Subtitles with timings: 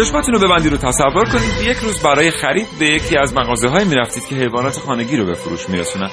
[0.00, 1.70] چشماتون رو ببندید رو تصور کنید.
[1.70, 5.26] یک روز برای خرید به یکی از مغازه های می رفتید که حیوانات خانگی رو
[5.26, 6.10] به فروش می رسونن.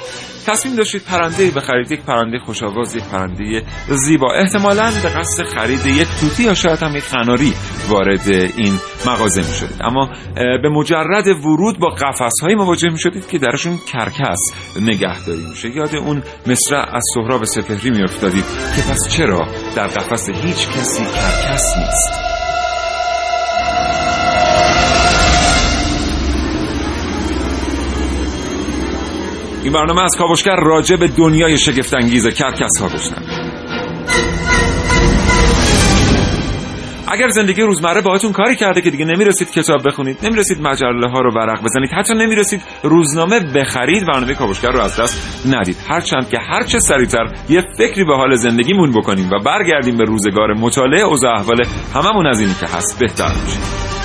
[0.47, 4.33] تصمیم داشتید پرنده بخرید یک پرنده خوشاواز یک پرنده زیبا.
[4.33, 7.53] احتمالا به قصد خرید یک توتی یا شاید هم یک خناری
[7.89, 13.27] وارد این مغازه می شدید اما به مجرد ورود با قفس های مواجه می شدید
[13.27, 14.39] که درشون کرکس
[14.81, 15.69] نگهداری میشه.
[15.69, 21.03] یاد اون مصرع از سهراب سپهری می افتادید که پس چرا در قفس هیچ کسی
[21.03, 22.36] کرکس نیست؟
[29.63, 33.21] این برنامه از کاوشگر راجع به دنیای شگفتانگیز کرکس ها گفتن
[37.11, 41.31] اگر زندگی روزمره باهاتون کاری کرده که دیگه نمی‌رسید کتاب بخونید نمی‌رسید مجله ها رو
[41.33, 45.77] ورق بزنید حتی نمی‌رسید روزنامه بخرید برنامه کاوشگر رو از دست ندید.
[45.89, 51.01] هرچند که هرچه سریعتر یه فکری به حال زندگیمون بکنیم و برگردیم به روزگار مطالعه
[51.01, 51.63] اوضاع احوال
[51.93, 53.96] هممون از اینی که هست بهتر میشه.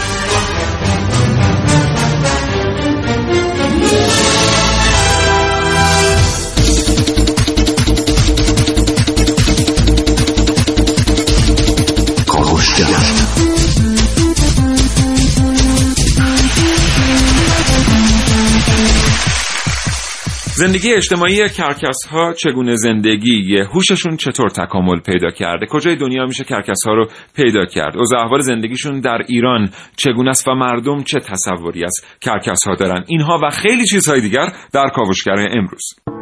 [20.66, 26.86] زندگی اجتماعی کرکس ها چگونه زندگی هوششون چطور تکامل پیدا کرده؟ کجای دنیا میشه کرکس
[26.86, 31.84] ها رو پیدا کرد؟ اوضاع احوال زندگیشون در ایران چگونه است و مردم چه تصوری
[31.84, 36.21] از کرکس ها دارن؟ اینها و خیلی چیزهای دیگر در کاوشگر امروز.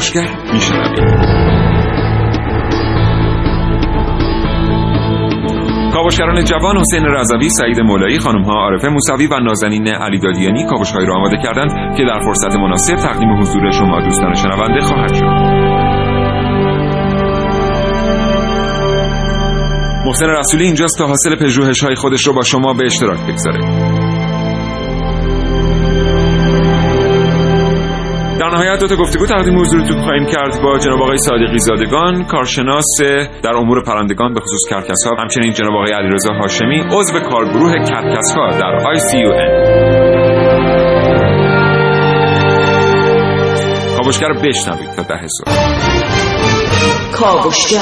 [0.00, 0.98] کاوشگر میشنوید
[5.94, 11.06] کاوشگران جوان حسین رضوی، سعید مولایی، خانم ها عارفه موسوی و نازنین علی دادیانی کاوشهایی
[11.06, 15.24] را آماده کردند که در فرصت مناسب تقدیم حضور شما دوستان شنونده خواهد شد.
[20.06, 23.99] محسن رسولی اینجاست تا حاصل پژوهش های خودش رو با شما به اشتراک بگذاره.
[28.40, 32.86] در نهایت دو تا گفتگو تقدیم حضورتون خواهیم کرد با جناب آقای صادقی زادگان کارشناس
[33.42, 38.34] در امور پرندگان به خصوص کرکس ها همچنین جناب آقای علیرضا هاشمی عضو کارگروه کرکس
[38.36, 39.50] ها در ICUN
[43.96, 45.52] کاوشگر رو بشنوید تا ده صبح.
[47.12, 47.78] کاوشگر.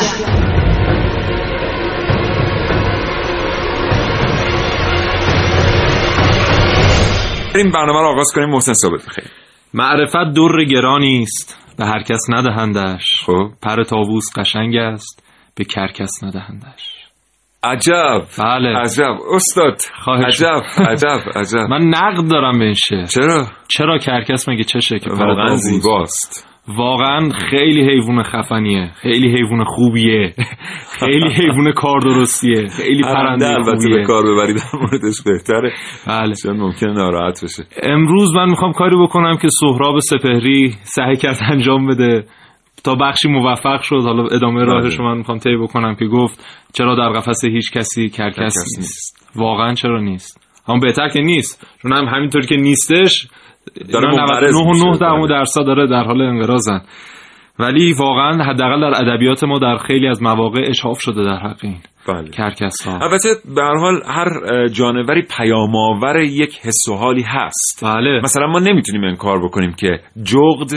[7.55, 9.38] این برنامه رو آغاز کنیم محسن ثابت بخیر
[9.75, 13.05] معرفت در گرانی است به هر کس ندهندش.
[13.27, 13.51] خب.
[13.63, 15.25] پر تاووس قشنگ است
[15.55, 16.99] به کرکس ندهندش.
[17.63, 18.23] عجب.
[18.39, 18.79] بله.
[18.79, 19.17] عجب.
[19.35, 19.81] استاد.
[20.07, 20.63] عجب.
[20.79, 21.21] عجب.
[21.37, 21.69] عجب.
[21.73, 23.05] من نقد دارم به این شعر.
[23.05, 26.49] چرا؟ چرا کرکس مگه چه شکل؟ واقعا زیباست.
[26.77, 28.91] واقعا خیلی حیوان خفنیه.
[28.95, 30.35] خیلی حیوان خوبیه.
[31.01, 32.69] خیلی حیوان کار درستیه.
[32.69, 35.73] خیلی پرنده البته به کار ببرید در موردش بهتره.
[36.07, 36.35] بله.
[36.35, 37.65] چون ممکنه ناراحت بشه.
[37.83, 42.25] امروز من می‌خوام کاری بکنم که سهراب سپهری سعی کرد انجام بده.
[42.85, 44.03] تا بخشی موفق شد.
[44.05, 48.09] حالا ادامه راهش رو من می‌خوام طی بکنم که گفت چرا در قفس هیچ کسی
[48.09, 48.79] کرکس نیست.
[48.79, 49.33] نیست.
[49.37, 51.67] واقعا چرا نیست؟ هم بهتر که نیست.
[51.83, 53.29] چون هم همینطوری که نیستش
[53.93, 54.15] داره
[54.51, 56.81] 99 درصد داره در حال انقراضن
[57.59, 61.77] ولی واقعا حداقل در ادبیات ما در خیلی از مواقع اشاف شده در حق این
[62.09, 62.31] بله.
[62.31, 64.29] کرکس ها البته به هر حال هر
[64.69, 68.21] جانوری پیامآور یک حس و حالی هست بله.
[68.25, 70.71] مثلا ما نمی‌تونیم انکار بکنیم که جغد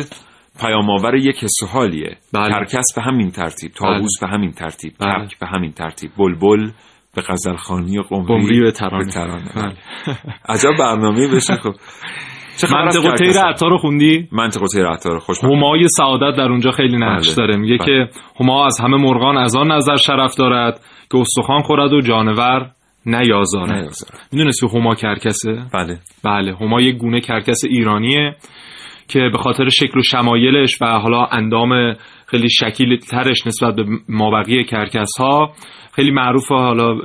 [0.62, 2.50] پیامآور یک حس و حالیه بله.
[2.50, 4.30] کرکس به همین ترتیب تاووس بله.
[4.30, 5.26] به همین ترتیب بله.
[5.26, 6.72] کپک به همین ترتیب بلبل
[7.16, 9.52] به غزل خانی و قمری, قمری به ترانه, به ترانه.
[9.56, 9.76] بله.
[10.50, 11.74] عجب برنامه بشه خب
[12.64, 17.36] منطق تیر عطار خوندی؟ منطق تیر عطار خوش همای سعادت در اونجا خیلی نقش بله.
[17.36, 17.86] داره میگه بله.
[17.86, 20.80] که هما از همه مرغان از آن نظر شرف دارد
[21.12, 22.70] که استخوان خورد و جانور
[23.06, 23.90] نیازاره.
[24.32, 28.36] می‌دونستی هما کرکسه بله بله هما یک گونه کرکس ایرانیه
[29.08, 31.94] که به خاطر شکل و شمایلش و حالا اندام
[32.32, 35.54] خیلی شکیل ترش نسبت به مابقی کرکس ها
[35.94, 36.96] خیلی معروفه حالا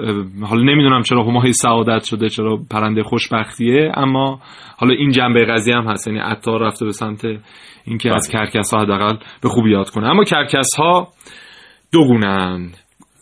[0.42, 4.40] حالا نمی‌دونم چرا همای سعادت شده چرا پرنده خوشبختیه اما
[4.76, 6.08] حالا این جنبه قضیه هم هست.
[6.08, 7.24] یعنی عطار رفته به سمت
[7.84, 10.06] اینکه از کرکس ها حداقل به خوبی یاد کنه.
[10.08, 11.08] اما کرکس ها
[11.92, 12.76] دو گونه‌اند.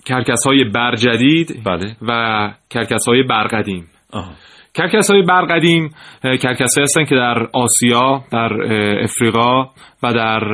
[0.07, 1.97] کرکس های بر جدید بله.
[2.03, 3.87] و کرکس های بر قدیم.
[4.13, 4.31] آها.
[4.75, 5.91] کرکس های بر قدیم
[6.23, 8.53] کرکس هستن که در آسیا در
[9.03, 9.63] افریقا
[10.03, 10.45] و در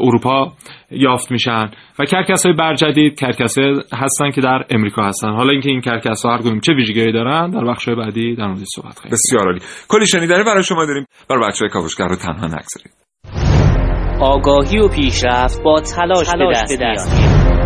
[0.00, 0.52] اروپا
[0.90, 1.70] یافت میشن.
[1.98, 3.58] و کرکس های بر جدید کرکس
[3.92, 5.28] هستن که در امریکا هستن.
[5.28, 8.66] حالا اینکه این کرکس ها هر کدوم چه ویژگی دارن در بخش بعدی در موردش
[8.74, 9.60] صحبت خواهیم بسیار عالی.
[9.88, 11.06] کلی شنیدنی برای شما داریم.
[11.30, 12.92] برای بچه های کاوشگر رو تنها نگذارید.
[14.20, 16.30] آگاهی و پیشرفت با تلاش,
[16.68, 17.56] به دست, میاد.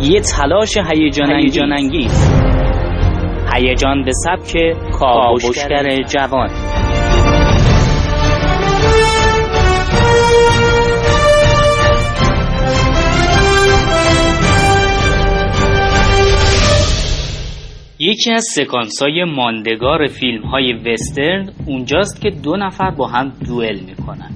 [0.00, 2.53] یه تلاش هیجان انگیز
[3.54, 4.56] هیجان به سبک
[4.92, 6.50] کاوشگر جوان.
[17.98, 23.80] یکی از سکانس های ماندگار فیلم های وسترن اونجاست که دو نفر با هم دوئل
[23.80, 24.30] می‌کنن.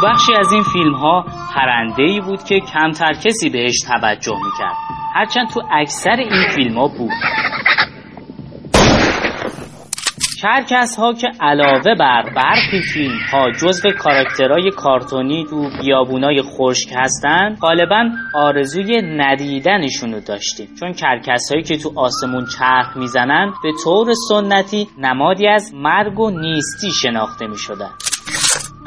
[0.00, 4.76] تو بخشی از این فیلم ها پرنده ای بود که کمتر کسی بهش توجه می‌کرد.
[5.14, 7.10] هرچند تو اکثر این فیلم ها بود.
[10.42, 17.56] کرکس ها که علاوه بر برخی فیلم ها جزو کاراکترهای کارتونی تو بیابونای خشک هستن
[17.60, 20.68] غالبا آرزوی ندیدنشونو داشتیم.
[20.80, 26.30] چون کرکس هایی که تو آسمون چرخ می‌زنن به طور سنتی نمادی از مرگ و
[26.30, 27.90] نیستی شناخته می‌شدن.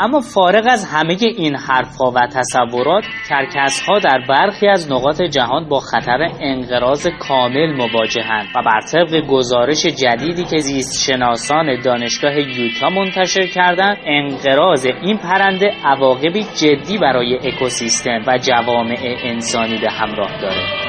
[0.02, 5.70] اما فارغ از همه این حرفها و تصورات کرکس ها در برخی از نقاط جهان
[5.70, 12.90] با خطر انقراض کامل مواجهند و بر طبق گزارش جدیدی که زیست شناسان دانشگاه یوتا
[12.90, 20.89] منتشر کردند انقراض این پرنده عواقبی جدی برای اکوسیستم و جوامع انسانی به همراه داره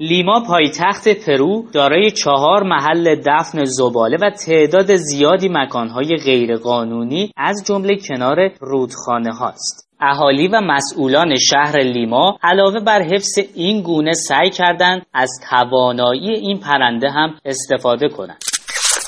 [0.00, 7.96] لیما پایتخت پرو دارای چهار محل دفن زباله و تعداد زیادی مکانهای غیرقانونی از جمله
[8.08, 9.88] کنار رودخانه هاست.
[10.00, 16.60] اهالی و مسئولان شهر لیما علاوه بر حفظ این گونه سعی کردند از توانایی این
[16.60, 18.38] پرنده هم استفاده کنند.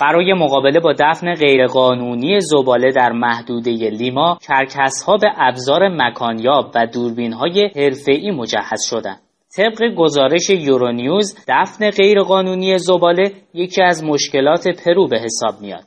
[0.00, 6.87] برای مقابله با دفن غیرقانونی زباله در محدوده لیما کرکس ها به ابزار مکانیاب و
[6.87, 9.29] دوربین های حرفه‌ای مجهز شدند.
[9.56, 15.85] طبق گزارش یورونیوز دفن غیرقانونی زباله یکی از مشکلات پرو به حساب میاد.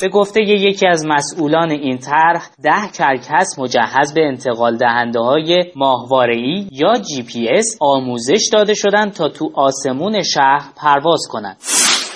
[0.00, 6.36] به گفته یکی از مسئولان این طرح ده کرکس مجهز به انتقال دهنده های ماهواره
[6.72, 11.56] یا جی پی اس آموزش داده شدند تا تو آسمون شهر پرواز کنند.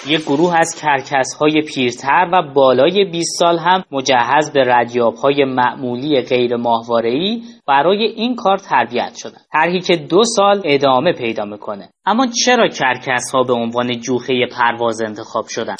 [0.08, 5.44] یک گروه از کرکس های پیرتر و بالای 20 سال هم مجهز به ردیاب های
[5.44, 9.38] معمولی غیر ماهواره‌ای برای این کار تربیت شدن.
[9.52, 11.88] طرحی که دو سال ادامه پیدا می‌کنه.
[12.06, 15.76] اما چرا کرکس ها به عنوان جوخه پرواز انتخاب شدن؟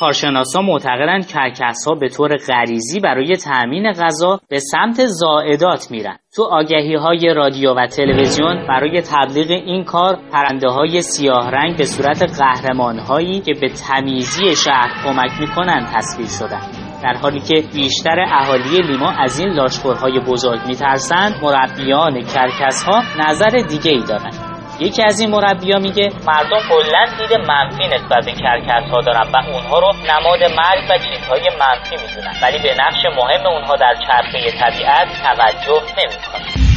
[0.00, 6.16] کارشناسا معتقدند کرکس ها به طور غریزی برای تأمین غذا به سمت زائدات میرن.
[6.36, 11.84] تو آگهی های رادیو و تلویزیون برای تبلیغ این کار پرنده های سیاه رنگ به
[11.84, 16.90] صورت قهرمان هایی که به تمیزی شهر کمک می‌کنند تصویر شدن.
[17.02, 23.50] در حالی که بیشتر اهالی لیما از این لاشخورهای بزرگ میترسند مربیان کرکس ها نظر
[23.68, 24.49] دیگه ای دارند.
[24.80, 29.36] یکی از این مربیا میگه مردم کلا دید منفی نسبت به کرکس ها دارن و
[29.36, 32.34] اونها رو نماد مرگ و چیزهای منفی می‌دونن.
[32.42, 36.70] ولی به نقش مهم اونها در چرخه طبیعت توجه نمی‌کنن.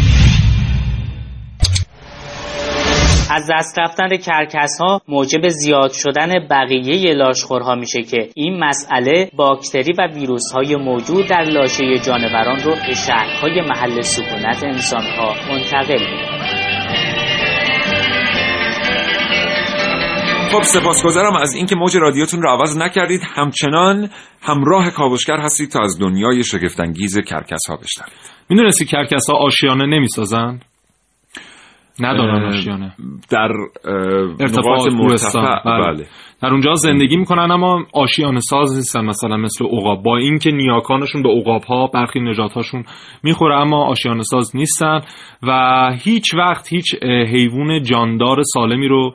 [3.31, 9.93] از دست رفتن کرکس ها موجب زیاد شدن بقیه لاشخورها میشه که این مسئله باکتری
[9.97, 15.99] و ویروس های موجود در لاشه جانوران رو به شهرهای محل سکونت انسان ها منتقل
[15.99, 16.42] می‌کنه.
[20.53, 23.21] خب سپاسگزارم از اینکه موج رادیوتون رو عوض نکردید.
[23.35, 24.09] همچنان
[24.41, 28.13] همراه کاوشگر هستید تا از دنیای شگفتانگیز کرکس ها بشنوید.
[28.49, 30.59] می‌دونستی کرکس ها آشیانه نمی‌سازن؟
[31.99, 32.93] ندارن آشیانه.
[33.29, 33.49] در
[34.39, 35.63] ارتفاعات مرتفع.
[35.65, 35.93] بله.
[35.93, 36.05] بله.
[36.41, 40.03] در اونجا زندگی می‌کنن اما آشیانه ساز نیستن مثلا مثل عقاب.
[40.03, 42.83] با اینکه نیاکانشون به عقاب ها برخی نجات هاشون
[43.23, 44.99] می‌خوره اما آشیانه ساز نیستن
[45.43, 49.13] و هیچ وقت هیچ حیوان جاندار سالمی رو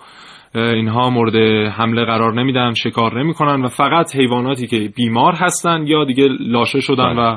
[0.54, 1.36] اینها مورد
[1.72, 7.14] حمله قرار نمیدن شکار نمی‌کنن و فقط حیواناتی که بیمار هستن یا دیگه لاشه شدن
[7.14, 7.32] بله.
[7.32, 7.36] و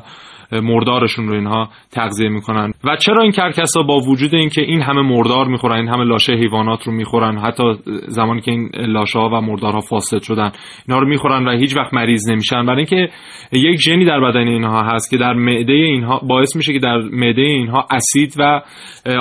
[0.51, 2.73] مردارشون رو اینها تغذیه می‌کنن.
[2.83, 6.33] و چرا این کرکس ها با وجود اینکه این همه مردار می‌خورن این همه لاشه
[6.33, 7.63] حیوانات رو می‌خورن حتی
[8.07, 10.51] زمانی که این لاشه ها و مردارها فاسد شدن
[10.87, 13.09] اینا رو می‌خورن و هیچ وقت مریض نمیشن؟ برای اینکه
[13.51, 17.41] یک ژنی در بدن اینها هست که در معده اینها باعث میشه که در معده
[17.41, 18.61] اینها اسید و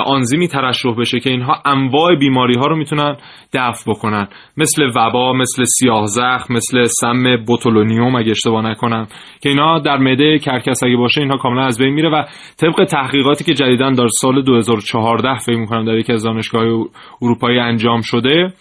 [0.05, 3.17] آنزیمی ترشح بشه که اینها انواع بیماری ها رو می‌تونن
[3.53, 4.27] دفع بکنن.
[4.57, 9.07] مثل وبا مثل سیاه زخم مثل سم بوتولونیوم اگه اشتباه نکنم
[9.43, 12.23] که اینا در معده کرکس اگه باشه اینها کاملا از بین میره و
[12.57, 16.87] طبق تحقیقاتی که جدیدا در سال 2014 فکر می‌کنم در یکی از دانشگاه
[17.21, 18.53] اروپایی انجام شده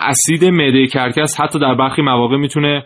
[0.00, 2.84] اسید معده کرکس حتی در برخی مواقع می‌تونه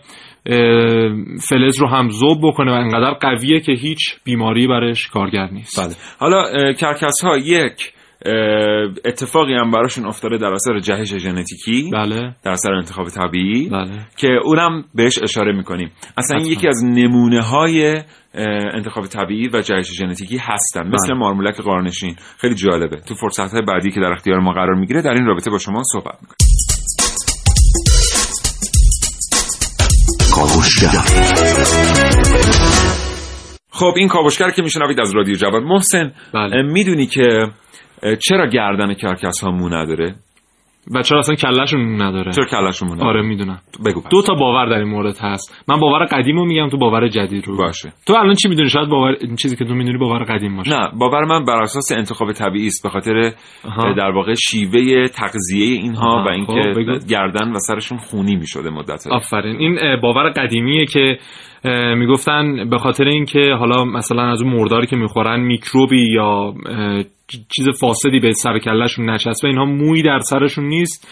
[1.49, 5.95] فلز رو هم ذوب بکنه و انقدر قویه که هیچ بیماری برش کارگر نیست بله.
[6.19, 7.94] حالا کرکس ها یک
[9.05, 12.35] اتفاقی هم براشون افتاده در اثر جهش ژنتیکی بله.
[12.43, 14.07] در اثر انتخاب طبیعی بله.
[14.17, 18.01] که اونم بهش اشاره می‌کنیم اصلا این یکی از نمونه های
[18.73, 21.17] انتخاب طبیعی و جهش ژنتیکی هستن مثل بله.
[21.17, 25.13] مارمولک قارنشین خیلی جالبه تو فرصت های بعدی که در اختیار ما قرار می‌گیره در
[25.13, 26.45] این رابطه با شما صحبت می‌کنیم
[33.71, 36.61] خب این کاوشگر که میشنوید از رادیو جوان محسن بله.
[36.61, 37.47] می‌دونی که
[38.19, 40.15] چرا گردن کرکس ها مو نداره؟
[40.95, 42.31] و چرا اصلا کلشون نداره.
[42.31, 43.59] چرا کلشون نداره؟ آره می‌دونم.
[43.85, 45.65] بگو دو تا باور در این مورد هست.
[45.69, 47.57] من باور قدیمو میگم تو باور جدید رو.
[47.57, 47.91] باشه.
[48.07, 50.71] تو الان چی می‌دونی؟ شاید باور این چیزی که تو می‌دونی باور قدیم باشه.
[50.71, 52.83] نه باور من بر اساس انتخاب طبیعی است.
[52.83, 53.31] به خاطر
[53.97, 59.55] در واقع شیوه تغذیه اینها و اینکه خب گردن و سرشون خونی می‌شده مدت آفرین.
[59.55, 61.17] این باور قدیمیه که
[61.95, 66.53] می‌گفتن به خاطر اینکه حالا مثلا از اون مرداری که می‌خورن میکروبی یا
[67.27, 71.07] چیز فاسدی به سر کلشون نشسته اینها موی در سرشون نیست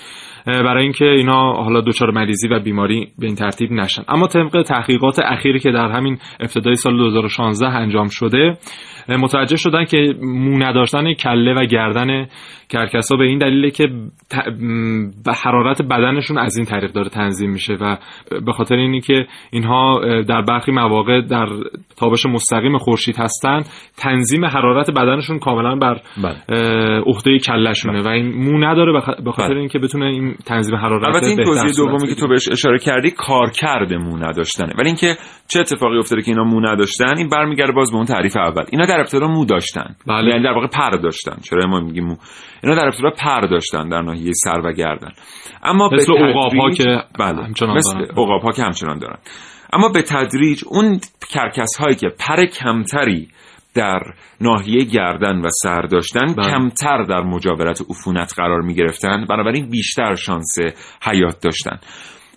[0.46, 4.03] برای اینکه اینا حالا دچار مریضی و بیماری به این ترتیب نشن.
[4.08, 8.58] اما طبق تحقیقات اخیری که در همین ابتدای سال 2016 انجام شده
[9.10, 12.27] متوجه شدن که مو نداشتن کله و گردن
[12.69, 13.88] کرکسا به این دلیله که
[15.43, 17.98] حرارت بدنشون از این طریق داره تنظیم میشه و
[18.45, 21.48] به خاطر اینی که اینها در برخی مواقع در
[21.98, 23.62] تابش مستقیم خورشید هستن
[23.98, 27.00] تنظیم حرارت بدنشون کاملا بر بله.
[27.00, 28.10] عهده کلشونه بله.
[28.10, 28.93] و این مو نداره
[29.25, 29.60] به خاطر بله.
[29.60, 33.50] اینکه بتونه این تنظیم حرارت البته این توضیح دومی که تو بهش اشاره کردی کار
[33.50, 35.15] کرده مو نداشتنه ولی اینکه
[35.48, 38.86] چه اتفاقی افتاده که اینا مو نداشتن این برمیگرده باز به اون تعریف اول اینا
[38.93, 39.95] در ابتدا مو داشتن.
[40.07, 40.29] بله.
[40.29, 41.35] یعنی در واقع پر داشتن.
[41.50, 42.15] چرا ما میگیم مو؟
[42.63, 45.12] اینا در ابتدا پر داشتن در ناحیه سر و گردن.
[45.63, 46.83] اما مثل عقاب ها که
[47.19, 47.50] بله.
[47.75, 49.17] مثل عقاب ها که همچنان دارن.
[49.73, 53.27] اما به تدریج اون کرکس هایی که پر کمتری
[53.75, 54.00] در
[54.41, 56.51] ناحیه گردن و سر داشتن بله.
[56.51, 60.55] کمتر در مجاورت عفونت قرار می گرفتن بنابراین بیشتر شانس
[61.01, 61.79] حیات داشتن.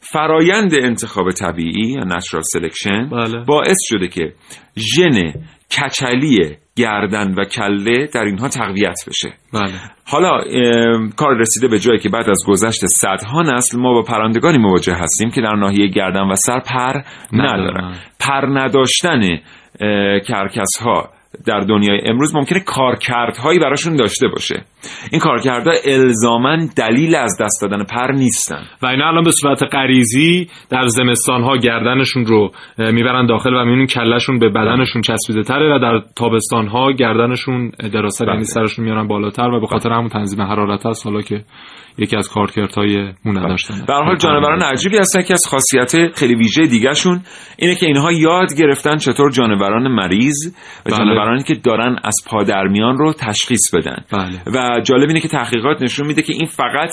[0.00, 3.44] فرایند انتخاب طبیعی یا natural selection بله.
[3.44, 4.32] باعث شده که
[4.76, 5.32] ژن
[5.70, 9.32] کچلی گردن و کله در اینها تقویت بشه.
[9.52, 9.72] بله.
[10.04, 10.44] حالا
[11.16, 15.30] کار رسیده به جایی که بعد از گذشت صدها نسل ما با پرندگانی مواجه هستیم
[15.30, 17.94] که در ناحیه گردن و سر پر ندارن.
[18.20, 19.20] پر نداشتن
[20.28, 21.15] کرکس ها
[21.46, 24.64] در دنیای امروز ممکنه کارکردهایی براشون داشته باشه.
[25.12, 28.62] این کارکردها الزاما دلیل از دست دادن پر نیستن.
[28.82, 33.86] و اینا الان به صورت غریزی در زمستان ها گردنشون رو می‌برن داخل و می‌بینن
[33.86, 38.42] کلشون به بدنشون چسبیده تره و در تابستان ها گردنشون دراست یعنی بله.
[38.42, 41.06] سرشون میارن بالاتر و به خاطر همون تنظیم حرارت هست.
[41.06, 41.44] حالا که
[41.98, 43.84] یکی از کارکردهای مو نداشتن.
[43.88, 47.20] در حال جانوران عجیبی هستن که از خاصیت خیلی ویژه دیگهشون
[47.58, 50.50] اینه که اینها یاد گرفتن چطور جانوران مریض و
[50.84, 50.96] بله.
[50.96, 54.04] جانورانی که دارن از پادرمیان رو تشخیص بدن.
[54.12, 54.40] بله.
[54.54, 56.90] و جالب اینه که تحقیقات نشون میده که این فقط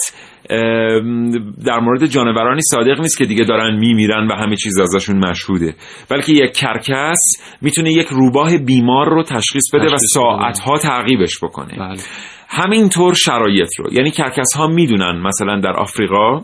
[1.66, 5.76] در مورد جانورانی صادق نیست که دیگه دارن میمیرن و همه چیز ازشون مشهوده.
[6.10, 7.20] بلکه یک کرکس
[7.62, 11.78] می‌تونه یک روباه بیمار رو تشخیص بده و ساعتها تعقیبش بکنه.
[11.78, 12.00] بله.
[12.54, 13.94] همینطور شرایط رو.
[13.94, 16.42] یعنی کرکس ها می‌دونن مثلا در آفریقا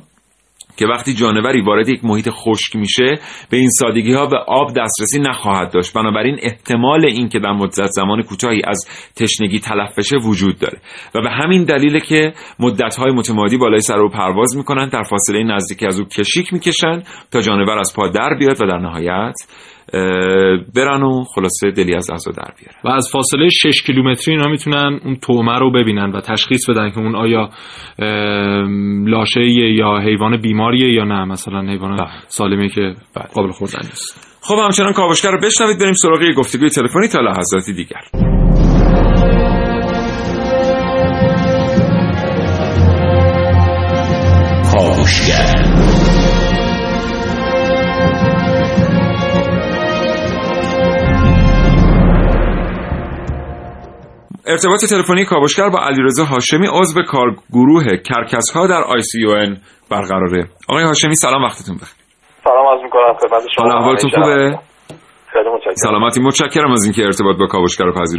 [0.77, 5.19] که وقتی جانوری وارد یک محیط خشک میشه به این سادگی ها به آب دسترسی
[5.19, 5.93] نخواهد داشت.
[5.93, 10.79] بنابراین احتمال این که در مدت زمان کوتاهی از تشنگی تلف بشه وجود داره.
[11.15, 15.43] و به همین دلیل که مدت های متمادی بالای سر رو پرواز می‌کنن در فاصله
[15.43, 19.35] نزدیکی از او کشیک می‌کشن تا جانور از پا در بیاد و در نهایت
[20.75, 22.79] برن و خلاصه دلی از غذا در بیارن.
[22.83, 26.99] و از فاصله 6 کیلومتری اینا می‌تونن اون تومه رو ببینن و تشخیص بدن که
[26.99, 27.49] اون آیا
[29.05, 31.25] لاشه یا حیوان بیماریه یا نه.
[31.25, 32.07] مثلا حیوان بله.
[32.27, 32.81] سالمه که
[33.15, 33.25] بله.
[33.33, 34.39] قابل خوردن نیست.
[34.41, 35.79] خب همچنان کاوشگر رو بشنوید.
[35.79, 38.01] بریم سراغ گفتگوی تلفنی تا لحظاتی دیگر.
[44.73, 45.68] کاوشگر.
[54.49, 59.25] ارتباط تلفنی کاوشگر با علیرضا هاشمی عضو کارگروه کرکس ها در آی سی
[59.91, 60.49] برقراره.
[60.69, 61.95] آقای هاشمی سلام وقتتون بخیر.
[62.43, 63.77] سلام عرض می‌کنم خدمت شما.
[63.77, 64.59] احوالتون خوبه؟
[65.75, 68.15] سلامتی متشکرم از اینکه ارتباط با کاوشگر رو از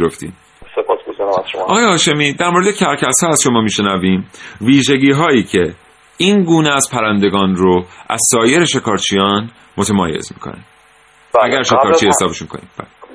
[1.51, 1.61] شما.
[1.61, 4.27] آقای هاشمی در مورد کرکس ها از شما میشنویم.
[4.61, 5.73] ویژگی هایی که
[6.17, 10.65] این گونه از پرندگان رو از سایر شکارچیان متمایز می‌کنه
[11.35, 11.43] بله.
[11.43, 12.69] اگر شکارچی حسابشون کنیم.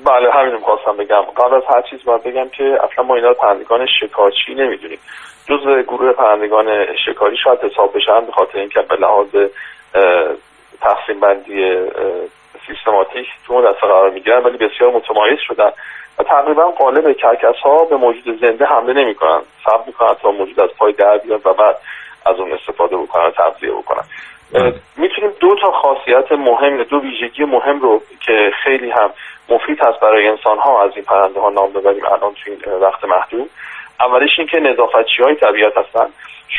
[0.07, 0.31] بله.
[0.31, 4.55] همین خواستم بگم قبل از هر چیز باید بگم که اصلا ما اینا پرندگان شکارچی
[4.55, 4.99] نمی‌دونیم
[5.49, 9.27] جز گروه پرندگان شکاری شاید حساب بشن به خاطر اینکه به لحاظ
[10.81, 11.77] تقسیم بندی
[12.67, 15.71] سیستماتیک تو اون دسته قرار می‌گیرن ولی بسیار متمایز شدن
[16.19, 20.69] و تقریبا قالب کرکس ها به موجود زنده حمله نمی‌کنن صبر می‌کنن تا موجود از
[20.77, 21.77] پای در بیاد و بعد
[22.25, 24.03] از اون استفاده بکنن و تغذیه بکنن.
[24.97, 29.09] می‌تونیم دو تا خاصیت مهم دو ویژگی مهم رو که خیلی هم
[29.49, 33.05] مفید هست برای انسان ها از این پرنده ها نام ببریم الان تو این وقت
[33.05, 33.49] محدود.
[33.99, 36.07] اولش این که نظافتچی های طبیعت هستن.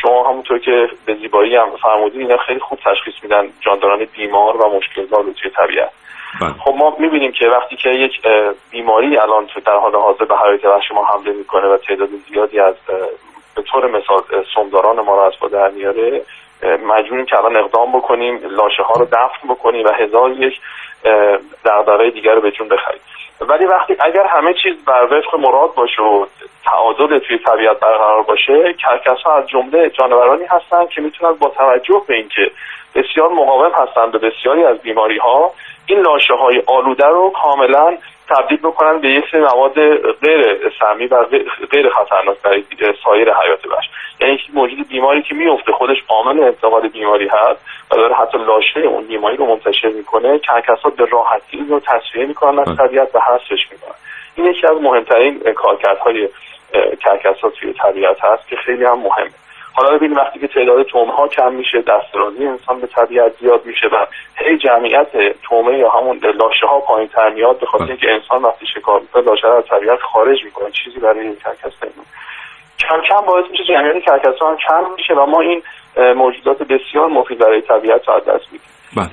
[0.01, 4.77] شما همونطور که به زیبایی هم فرمودین اینا خیلی خوب تشخیص میدن جانداران بیمار و
[4.77, 5.91] مشکلدار رو توی طبیعت.
[6.41, 6.53] بله.
[6.53, 8.21] خب ما می‌بینیم که وقتی که یک
[8.71, 12.59] بیماری الان تو در حال حاضر به حیات وحش ما حمله می‌کنه و تعداد زیادی
[12.59, 12.75] از
[13.55, 14.21] به طور مثال
[14.55, 16.21] سمداران ما رو از در میاره
[16.63, 20.59] مجبوریم که الان اقدام بکنیم لاشه ها رو دفن بکنیم و هزار یک
[21.65, 23.01] دغدغه دیگر رو به جون بخریم.
[23.41, 26.25] ولی وقتی اگر همه چیز بر وفق مراد باشه و
[26.65, 32.01] تعادل توی طبیعت برقرار باشه کرکس ها از جمله جانورانی هستند که می‌تونن با توجه
[32.07, 32.51] به اینکه
[32.95, 35.51] بسیار مقاوم هستند به بسیاری از بیماری ها
[35.85, 37.97] این لاشه های آلوده رو کاملا
[38.29, 39.73] تبدیل بکنن به یک سری مواد
[40.11, 41.25] غیر سمی و
[41.71, 42.63] غیر خطرناک برای
[43.03, 43.89] سایر حیات وحش
[44.59, 47.61] موجود بیماری که میفته خودش عامل انتقال بیماری هست
[47.91, 50.39] و داره حتی لاشه اون بیماری رو منتشر می‌کنه.
[50.39, 52.87] کرکسات به راحتی رو تصفیه می‌کنن از بله.
[52.87, 53.95] طبیعت و حذفش می‌کنن.
[54.35, 56.29] این یکی از مهمترین کارکردهای
[57.03, 59.31] کرکسات توی طبیعت هست که خیلی هم مهمه.
[59.73, 63.87] حالا ببینید وقتی که تعداد تومه ها کم میشه دسترازی انسان به طبیعت زیاد میشه
[63.87, 64.05] و
[64.35, 67.91] هی جمعیت تومه یا همون لاشه ها پایین تر میاد به خاطر بله.
[67.91, 70.71] اینکه انسان وقتی شکار می‌کنه لاشه از طبیعت خارج می‌کنه.
[70.71, 72.07] چیزی برای این کرکس نمیمونه
[72.79, 75.61] کم کم باعث میشه جمعیت کرکس ها هم کم میشه و ما این
[76.15, 78.67] موجودات بسیار مفید برای طبیعت رو از دست میدیم.
[78.97, 79.09] بله.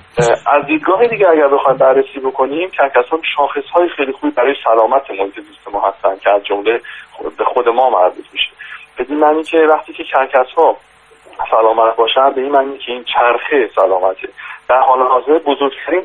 [0.46, 5.10] از دیدگاه دیگه اگر بخوایم بررسی بکنیم کرکس ها شاخص های خیلی خوبی برای سلامت
[5.10, 6.80] محیط زیست ما هستن که از جمله
[7.38, 8.50] به خود ما مربوط میشه.
[8.98, 10.76] بدین معنی که وقتی که کرکس ها
[11.50, 14.28] سلامت باشن به این معنی که این چرخه سلامته.
[14.68, 16.02] در حال حاضر بزرگترین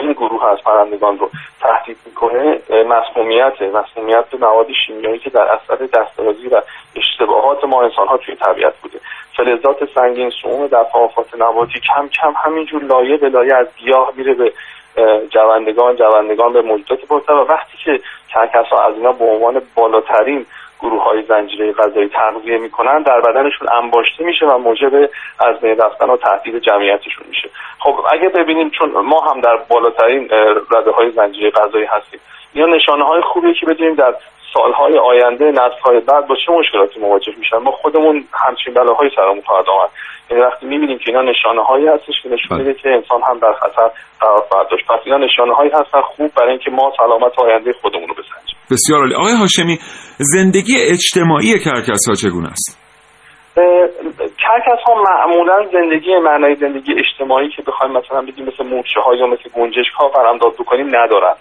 [0.00, 5.86] این گروه از پرندگان رو تهدید می‌کنه مسمومیت مسمومیت به مواد شیمیایی که در اثر
[5.86, 6.62] دسترازی و
[6.96, 9.00] اشتباهات ما انسان ها توی طبیعت بوده.
[9.36, 14.52] فلزات سنگین سوم دفعات نباتی کم کم همینجور لایه به لایه از گیاه میره به
[15.30, 20.46] جوندگان جوندگان به موجودات پرتر و وقتی که کرکس ها از اینا به عنوان بالاترین
[20.82, 26.10] گروه های زنجیره غذایی تغذیه می‌کنن در بدنشون انباشته میشه و موجب از بین رفتن
[26.10, 27.50] و تهدید جمعیتشون میشه.
[27.78, 30.28] خب اگه ببینیم چون ما هم در بالاترین
[30.70, 32.20] رده های زنجیره غذایی هستیم.
[32.54, 34.14] یا نشانه های خوبی که بدونیم در
[34.54, 39.40] سالهای آینده نسل های بعد با چه مشکلاتی مواجه میشن؟ ما خودمون همچین بلاهای سرمون
[39.40, 39.88] خواهد آمد.
[40.30, 43.52] یعنی وقتی می‌بینیم که اینا نشانه هایی هستش که نشون میده که انسان هم در
[43.52, 43.90] خطر
[44.20, 44.86] قرار خواهد داشت.
[44.86, 48.59] پس اینا نشانه هایی هستن خوب برای اینکه ما سلامت آینده خودمون رو بسنجیم.
[48.70, 49.14] بسیار عالی.
[49.14, 49.78] آقای هاشمی
[50.18, 52.80] زندگی اجتماعی کرکس ها چگونه است؟
[54.16, 59.26] کرکس ها معمولا زندگی معنای زندگی اجتماعی که بخوایم مثلا بگیم مثل مورچه ها یا
[59.26, 61.34] مثل گنجشک ها قلمداد بکنیم ندارن.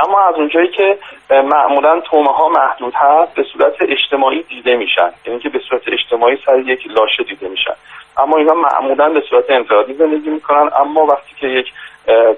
[0.00, 0.98] اما از اونجایی که
[1.30, 5.10] معمولا تومه ها محدود هست به صورت اجتماعی دیده میشن.
[5.26, 7.74] یعنی که به صورت اجتماعی سر یک لاشه دیده میشن.
[8.18, 10.70] اما اینا معمولا به صورت انفرادی زندگی می‌کنن.
[10.80, 11.66] اما وقتی که یک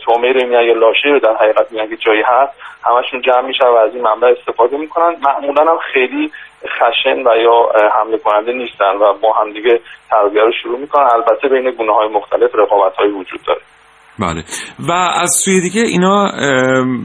[0.05, 2.53] تومه رو یا لاشه رو در حقیقت میگن که جایی هست.
[2.85, 5.17] همشون جمع میشن و از این منبع استفاده می‌کنن.
[5.27, 6.31] معمولا هم خیلی
[6.79, 11.09] خشن و یا حمله کننده نیستن و با همدیگه تغذیه رو شروع می‌کنن.
[11.13, 13.61] البته بین گونه های مختلف رقابت های وجود داره.
[14.21, 14.43] بله.
[14.89, 16.31] و از سوی دیگه اینا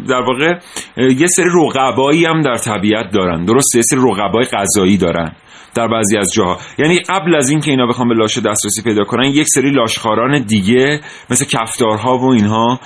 [0.09, 0.53] در واقع
[0.97, 3.45] یه سری رقبایی هم در طبیعت دارن.
[3.45, 5.31] درست یه سری رقبای غذایی دارن.
[5.75, 6.57] در بعضی از جاها.
[6.79, 10.99] یعنی قبل از اینکه اینا بخوام به لاشه دسترسی پیدا کنن یک سری لاشخاران دیگه
[11.31, 12.79] مثل کفتارها و اینها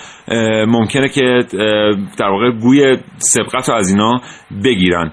[0.67, 1.39] ممکنه که
[2.19, 4.21] در واقع گوی سبقت رو از اینا
[4.65, 5.12] بگیرن.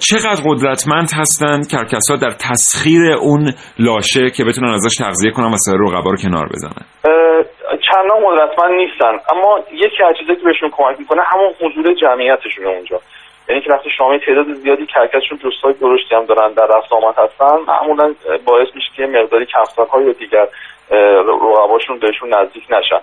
[0.00, 5.56] چقدر قدرتمند هستند کرکس ها در تسخیر اون لاشه که بتونن ازش تغذیه کنن و
[5.56, 6.86] سایر رقبا رو کنار بزنن؟
[7.88, 13.00] چندان قدرتمند نیستن اما یکی از چیزایی که بهشون کمک می‌کنه همون حضور جمعیتشون اونجا.
[13.48, 17.56] یعنی که وقتی شما تعداد زیادی کرکسشون دوستای درشتی هم دارن در رفت آمد هستن
[17.66, 20.48] معمولا باعث میشه که مقداری کفتارهای یا دیگر
[21.26, 23.00] رقباشون بهشون نزدیک نشن.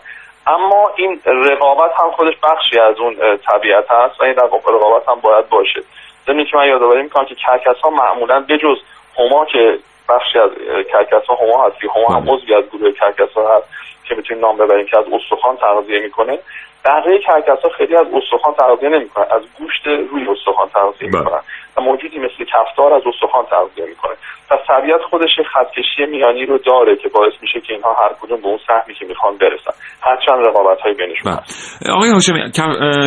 [0.47, 5.49] اما این رقابت هم خودش بخشی از اون طبیعت هست و این رقابت هم باید
[5.49, 5.81] باشه.
[6.27, 8.77] زمین که من یادآوری می‌کنم که کرکس ها معمولا بجز
[9.17, 9.79] هما که
[10.09, 10.49] بخشی از
[10.91, 13.67] کرکس ها هما هست هما هم عضوی از گروه کرکس ها هست
[14.03, 16.39] که می‌تونیم نام ببریم که از استخوان تغذیه می‌کنه.
[16.85, 21.19] بقیه کرکس ها خیلی از استخوان تغذیه نمی‌کنن از گوشت روی استخوان تغذیه بله.
[21.19, 21.41] می‌کنن
[21.77, 24.15] و موجودی مثل کفتار از استخوان تغذیه می‌کنه.
[24.49, 28.47] پس طبیعت خودش خطکشی میانی رو داره که باعث میشه که اینها هر کدوم به
[28.47, 29.71] اون سهمی که می‌خوان برسن.
[30.01, 31.41] هرچند رقابت های بینشون بله.
[31.41, 31.89] هست.
[31.89, 32.51] آقای هاشمی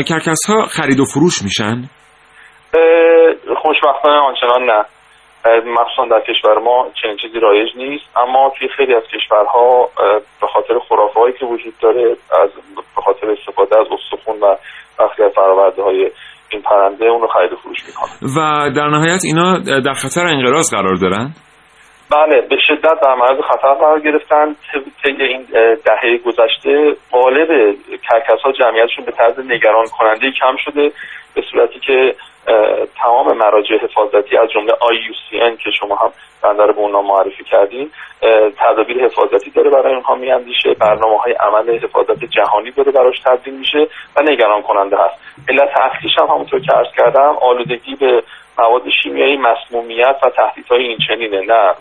[0.08, 1.76] کرکس ها خرید و فروش میشن؟
[3.62, 4.84] خوشبختانه آنچنان نه.
[5.66, 8.04] مخصوصا در کشور ما چنین چیزی رایج نیست.
[8.16, 9.88] اما توی خیلی از کشورها
[10.40, 12.50] به خاطر خرافه هایی که وجود داره از
[12.96, 14.56] به خاطر استفاده از استخون و
[14.98, 15.32] برخی از
[15.78, 16.10] های
[16.50, 18.30] این پرنده اون رو خرید و فروش می‌کنن.
[18.36, 21.30] و در نهایت اینا در خطر انقراض قرار دارن؟
[22.10, 24.54] بله به شدت در معرض خطر قرار گرفتن.
[25.02, 25.46] طی این
[25.84, 27.48] دهه گذشته قالب
[28.10, 30.90] کرکس ها جمعیتشون به طرز نگران کننده کم شده.
[31.36, 32.14] به صورتی که
[33.02, 37.90] تمام مراجع حفاظتی از جمله IUCN که شما هم بنده به اونا معرفی کردین
[38.58, 43.88] تدابیر حفاظتی داره برای اونها میاندیشه برنامه های عمل حفاظت جهانی داره براش تبدیل میشه
[44.16, 45.14] و نگران کننده هست.
[45.48, 48.22] علت اصلیش هم همونطور که عرض کردم آلودگی به
[48.58, 51.74] مواد شیمیایی مسمومیت و تهدیدهای این چنینه نه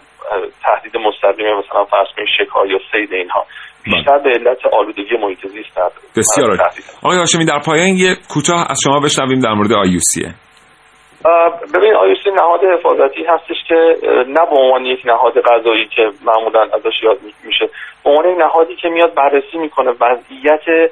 [0.64, 3.46] تهدید مستقیم مثلا فرض کنید شکار یا سید اینها.
[3.86, 5.78] بیشتر به علت آلودگی محیط زیست
[6.18, 6.58] بسیار
[7.04, 10.34] آقای هاشمی در پایان یه کوتاه از شما بشنویم در مورد آیوسیه
[11.74, 13.76] ببین آیوسی نهاد حفاظتی هستش که
[14.28, 17.70] نه به عنوان یک نهاد غذایی که معمولا ازش یاد میشه
[18.04, 20.92] به عنوان یک نهادی که میاد بررسی می‌کنه وضعیت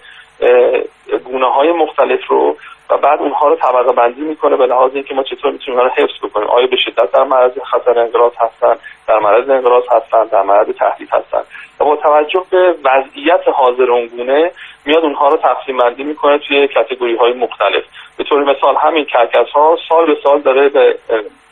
[1.25, 2.57] گونه های مختلف رو
[2.93, 6.03] و بعد اونها رو طبقه بندی می‌کنه به لحاظ اینکه ما چطور می‌تونیم اونها رو
[6.03, 6.47] حفظ بکنیم.
[6.47, 8.75] آیا به شدت در معرض خطر انقراض هستن
[9.07, 11.41] در معرض انقراض هستن در معرض تهدید هستن؟
[11.79, 14.51] و با توجه به وضعیت حاضر اونگونه
[14.85, 17.83] میاد اونها رو تقسیم بندی می‌کنه توی کتگوری های مختلف.
[18.17, 20.97] به طور مثال همین کرکس ها سال به سال داره به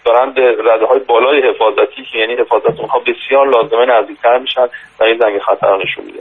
[0.06, 4.68] دارن به رده های بالای حفاظتی که یعنی حفاظت اونها بسیار لازمه نزدیکتر میشن
[5.00, 6.20] و این زنگ خطر نشون میده.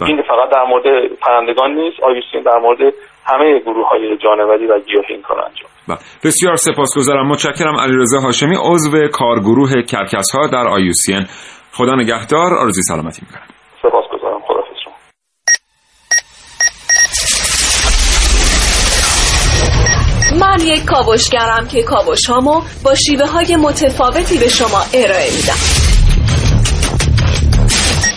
[0.00, 0.08] بله.
[0.08, 2.00] این فقط در مورد پرندگان نیست.
[2.00, 2.92] آیوسین در مورد
[3.26, 5.98] همه گروه های جانوری و گیاهی این کار انجام بله.
[6.24, 7.28] بسیار سپاسگزارم.
[7.28, 11.26] متشکرم علیرضا هاشمی عضو کارگروه کرکس ها در آیوسین
[11.72, 12.54] خدا نگهدار.
[12.54, 13.46] آرزوی سلامتی می‌کنم.
[13.82, 14.40] سپاسگزارم.
[14.40, 14.92] خدا شما.
[20.40, 25.81] من یک کاوشگرم که کاوش هامو با شیوه های متفاوتی به شما ارائه میدم.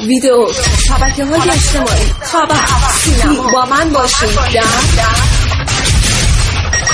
[0.05, 0.47] ویدیو
[0.87, 2.05] شبکه های اجتماعی.
[2.21, 2.65] خبر
[3.03, 4.63] سینما با من باشید در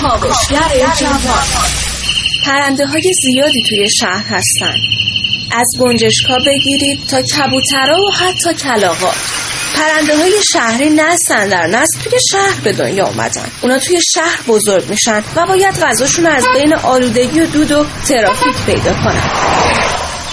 [0.01, 1.45] کاوشگر جوان.
[2.45, 4.75] پرنده های زیادی توی شهر هستن.
[5.51, 9.11] از گنجشکا بگیرید تا کبوترها و حتی کلاغا
[9.75, 14.89] پرنده های شهری نستن در نست توی شهر به دنیا اومدن اونا توی شهر بزرگ
[14.89, 19.50] میشن و باید غذاشون از بین آلودگی و دود و ترافیک پیدا کنن.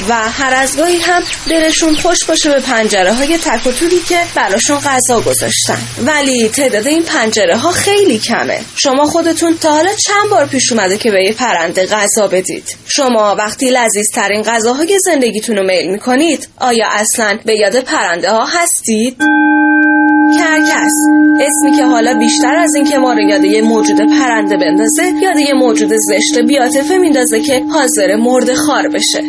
[0.08, 3.62] و هر از گاهی هم دلشون خوش باشه به پنجره های تک
[4.08, 5.78] که براشون غذا گذاشتن.
[6.06, 8.60] ولی تعداد این پنجره ها خیلی کمه.
[8.76, 13.34] شما خودتون تا حالا چند بار پیش اومده که به یه پرنده غذا بدید؟ شما
[13.38, 19.16] وقتی لذیذترین غذاهای زندگیتون رو میل می‌کنید آیا اصلا به یاد پرنده ها هستید؟
[20.36, 20.92] کرکس
[21.40, 25.38] اسمی که حالا بیشتر از این که ما رو یاد یه موجود پرنده بندازه یاد
[25.38, 29.22] یه موجود زشت بیاتفه میندازه که حاضر مرد خار بشه.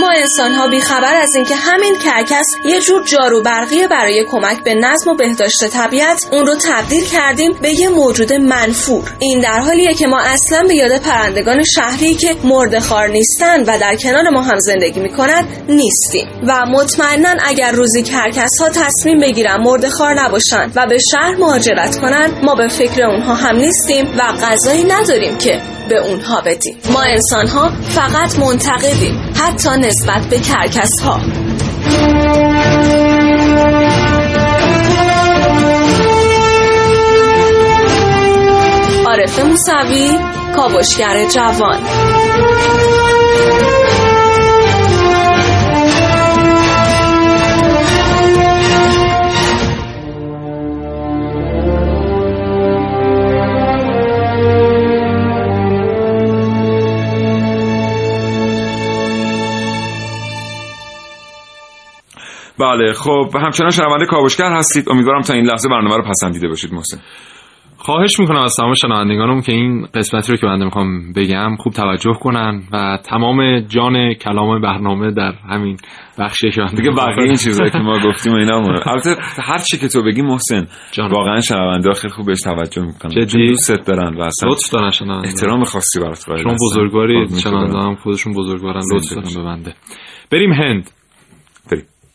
[0.00, 4.74] ما انسان ها بیخبر از اینکه همین کرکس یه جور جارو برقی برای کمک به
[4.74, 9.04] نظم و بهداشت طبیعت اون رو تبدیل کردیم به یه موجود منفور.
[9.18, 13.78] این در حالیه که ما اصلا به یاد پرندگان شهری که مرد خار نیستن و
[13.78, 16.26] در کنار ما هم زندگی می‌کنن نیستیم.
[16.46, 21.98] و مطمئنا اگر روزی کرکس ها تصمیم بگیرن مرد خار نباشن و به شهر مهاجرت
[22.00, 26.76] کنن ما به فکر اونها هم نیستیم و غذایی نداریم که به اونها بدیم.
[26.92, 31.20] ما انسان ها فقط منتقدیم حتی نسبت به کرکس ها
[39.06, 40.18] عارف موسوی
[40.56, 41.80] کاوشگر جوان.
[62.60, 66.98] بله خب همچنان شنونده کاوشگر هستید امیدوارم تا این لحظه برنامه رو پسندیده باشید محسن
[67.78, 72.12] خواهش می‌کنم از تمام شنوندگانم که این قسمتی رو که بنده می‌خوام بگم خوب توجه
[72.20, 75.76] کنن و تمام جان کلام برنامه در همین
[76.18, 79.78] بخشی که دیگه بقیه این چیزایی که ما گفتیم و اینا مونه البته هر چی
[79.78, 81.10] که تو بگی محسن جان.
[81.10, 84.90] واقعا شنونده خیلی خوب بهش توجه می‌کنن جدی؟ چون دوستت دارن و اصلا لطف دارن
[84.90, 86.64] شنونده احترام خاصی برات قائل شما هستن.
[86.66, 87.78] بزرگواری قربونت شنونده.
[87.78, 89.28] هم خودشون بزرگوارن لطف دارن.
[89.34, 89.74] به بنده
[90.32, 90.90] بریم هند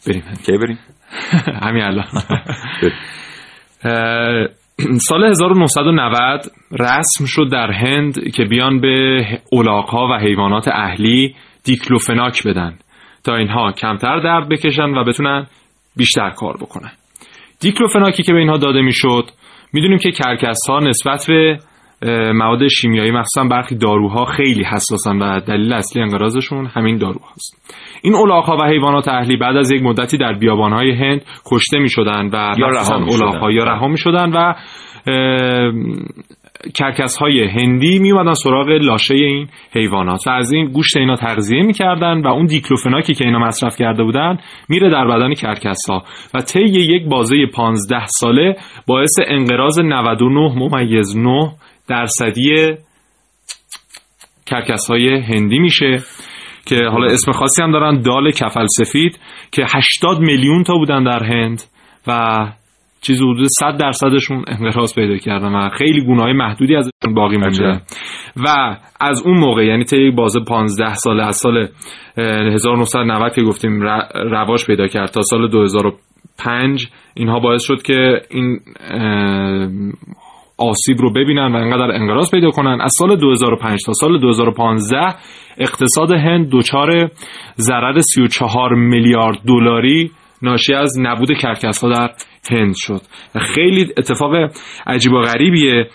[0.08, 0.24] بریم.
[0.46, 0.80] کی بریم؟
[1.64, 2.06] همین الان.
[4.98, 12.78] سال 1990 رسم شد در هند که بیان به الاغ‌ها و حیوانات اهلی دیکلوفناک بدن
[13.24, 15.48] تا اینها کمتر درد بکشن و بتونن
[15.98, 16.92] بیشتر کار بکنن.
[17.60, 19.30] دیکلوفناکی که به اینها داده می‌شد
[19.74, 21.60] می‌دونیم که کرکس ها نسبت به
[22.34, 28.58] مواد شیمیایی مخصوصا برخی داروها خیلی حساسن و دلیل اصلی انقراضشون همین داروهاست این الاغ‌ها
[28.58, 32.96] و حیوانات اهلی بعد از یک مدتی در بیابان‌های هند کشته می‌شدن و یا رها.
[32.96, 34.54] الاغ‌ها یا رها می‌شدن و
[36.76, 41.64] کرکس های هندی می اومدن سراغ لاشه این حیوانات و از این گوشت اینا تغذیه
[41.64, 44.38] می‌کردن و اون دیکلوفناکی که اینا مصرف کرده بودن
[44.70, 48.56] میره در بدن کرکس ها و طی یک بازه 15 ساله
[48.88, 51.52] باعث انقراض 99 ممیز 9
[51.92, 52.76] درصدی
[54.46, 56.04] کرکس های هندی میشه
[56.66, 59.20] که حالا اسم خاصی هم دارن دال کفل سفید
[59.52, 61.64] که 80 میلیون تا بودن در هند
[62.08, 62.38] و
[63.02, 67.82] چیز حدود 100 درصدشون انقراض پیدا کردن و خیلی گونه محدودی ازشون باقی مونده.
[68.36, 71.68] و از اون موقع یعنی طی یک بازه 15 ساله از سال
[72.18, 73.82] اه، 1990 که گفتیم
[74.14, 78.60] رواج پیدا کرد تا سال 2005 اینها باعث شد که این
[80.62, 82.82] آسیب رو ببینن و انقدر انقراض پیدا کنن.
[82.82, 84.98] از سال 2005 تا سال 2015
[85.58, 87.10] اقتصاد هند دچار
[87.58, 92.10] ضرر 34 میلیارد دلاری ناشی از نبود کرکس ها در
[92.52, 93.02] هند شد.
[93.56, 94.36] خیلی اتفاق
[94.88, 95.88] عجیب و غریبیه.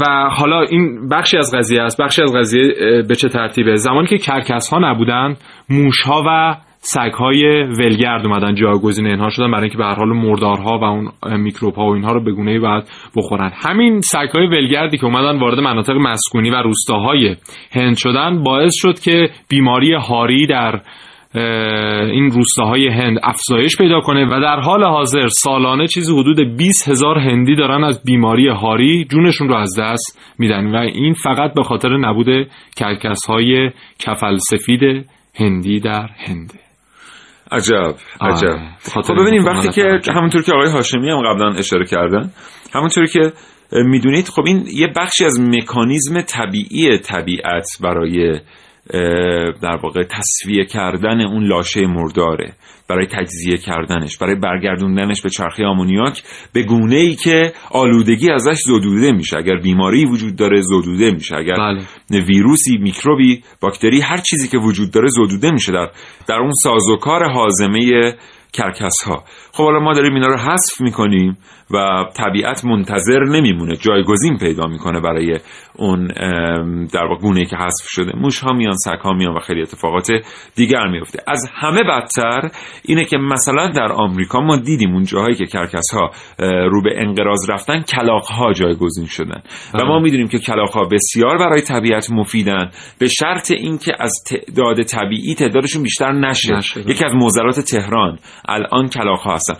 [0.00, 2.00] و حالا این بخشی از قضیه است.
[2.00, 2.74] بخشی از قضیه
[3.08, 5.36] به چه ترتیبه؟ زمانی که کرکس ها نبودن
[5.70, 10.08] موش ها و سگ های ولگرد اومدن جایگزین اینها شدن برای اینکه به هر حال
[10.08, 11.10] مردارها و اون
[11.40, 13.52] میکروب ها و اینها رو به گونه‌ای بعد بخورن.
[13.54, 17.36] همین سگ های ولگردی که اومدن وارد مناطق مسکونی و روستاهای
[17.72, 20.80] هند شدن باعث شد که بیماری هاری در
[21.34, 27.18] این روستاهای هند افزایش پیدا کنه و در حال حاضر سالانه چیزی حدود 20 هزار
[27.18, 31.96] هندی دارن از بیماری هاری جونشون رو از دست میدن و این فقط به خاطر
[31.96, 36.67] نبود کرکس های کفل سفید هندی در هنده
[37.52, 40.12] عجب عجب خب ببینیم وقتی که.
[40.12, 42.30] همونطور که آقای هاشمی هم قبلا اشاره کردن
[42.74, 43.32] همونطور که
[43.72, 48.40] می‌دونید خب این یه بخشی از مکانیزم طبیعی طبیعت برای
[49.62, 52.52] در واقع تصفیه کردن اون لاشه مرداره.
[52.88, 59.12] برای تجزیه کردنش برای برگردوندنش به چرخه آمونیاک به گونه ای که آلودگی ازش زدوده
[59.12, 59.36] میشه.
[59.36, 61.36] اگر بیماری وجود داره زدوده میشه.
[61.36, 62.24] اگر بله.
[62.24, 65.90] ویروسی میکروبی باکتری هر چیزی که وجود داره زدوده میشه در
[66.28, 68.14] در اون سازوکار حازمه
[68.52, 71.36] کرکس ها خب حالا ما داریم اینا رو حذف می‌کنیم.
[71.70, 75.38] و طبیعت منتظر نمیمونه جایگزین پیدا می‌کنه برای
[75.76, 76.06] اون
[76.92, 78.12] در واقع گونه که حذف شده.
[78.16, 80.10] موش ها میان سگ ها میان و خیلی اتفاقات
[80.54, 81.22] دیگر میفته.
[81.26, 82.50] از همه بدتر
[82.84, 86.10] اینه که مثلا در آمریکا ما دیدیم اون جاهایی که کرکس ها
[86.68, 89.42] رو به انقراض رفتن کلاق ها جایگزین شدن.
[89.74, 94.82] و ما می‌دونیم که کلاق ها بسیار برای طبیعت مفیدن به شرط اینکه از تعداد
[94.82, 96.80] طبیعی تعدادشون بیشتر نشه, نشه.
[96.90, 99.54] یکی از موزلات تهران الان کلاق ها هستن.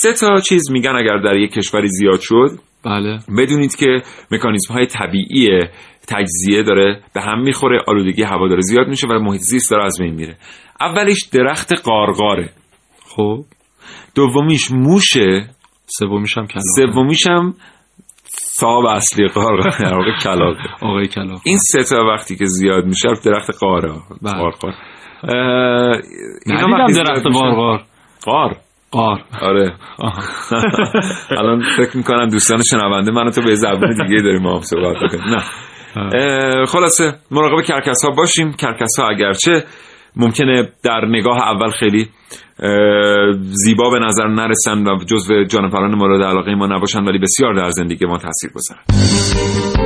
[0.00, 2.58] سه تا چیز میگن اگر در یک کشوری زیاد شد.
[2.84, 3.18] بله.
[3.38, 5.60] بدونید که مکانیزم های طبیعی
[6.08, 9.98] تجزیه داره به هم می‌خوره آلودگی هوا داره زیاد میشه و محیط زیست داره از
[10.00, 10.36] بین میره.
[10.80, 12.50] اولیش درخت قارقاره.
[13.16, 13.44] خب.
[14.14, 15.48] دومیش موشه
[15.86, 17.54] سومیش هم کلاغ سومیش هم
[18.56, 20.62] صاحب اصلی قارقار در واقع کلاغه.
[20.80, 24.32] آقای کلاغ این سه تا وقتی که زیاد میشه درخت قاره بله.
[24.32, 24.74] قارقار
[26.46, 27.82] اینا درخت قارقار
[28.24, 28.56] قار.
[28.94, 29.72] قار آره.
[31.30, 35.42] الان فکر می‌کنم دوستان شنونده منو تو به زبون دیگه داریم ما هم صحبت نه.
[36.66, 38.52] خلاصه مراقب کرکس ها باشیم.
[38.52, 39.64] کرکس ها اگرچه
[40.16, 42.08] ممکنه در نگاه اول خیلی
[43.64, 48.06] زیبا به نظر نرسن و جزو جانوران مورد علاقه ما نباشن ولی بسیار در زندگی
[48.06, 49.83] ما تاثیر گذارن.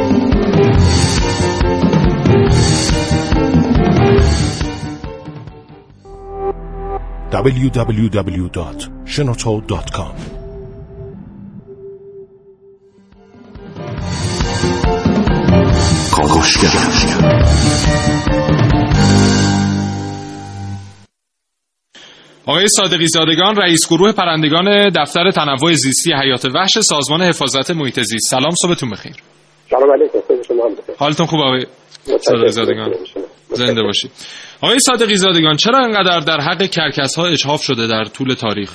[7.32, 10.14] www.shenoto.com
[22.46, 28.30] آقای صادقی زادگان رئیس گروه پرندگان دفتر تنوع زیستی حیات وحش سازمان حفاظت محیط زیست.
[28.30, 29.16] سلام صبحتون بخیر.
[29.70, 31.66] سلام علیکم شما حالتون خوب آقای
[32.20, 32.94] صادقی زادگان؟
[33.50, 34.10] زنده باشید
[34.62, 38.70] آقای صادقی زادگان چرا انقدر در حق کرکس ها اجحاف شده در طول تاریخ؟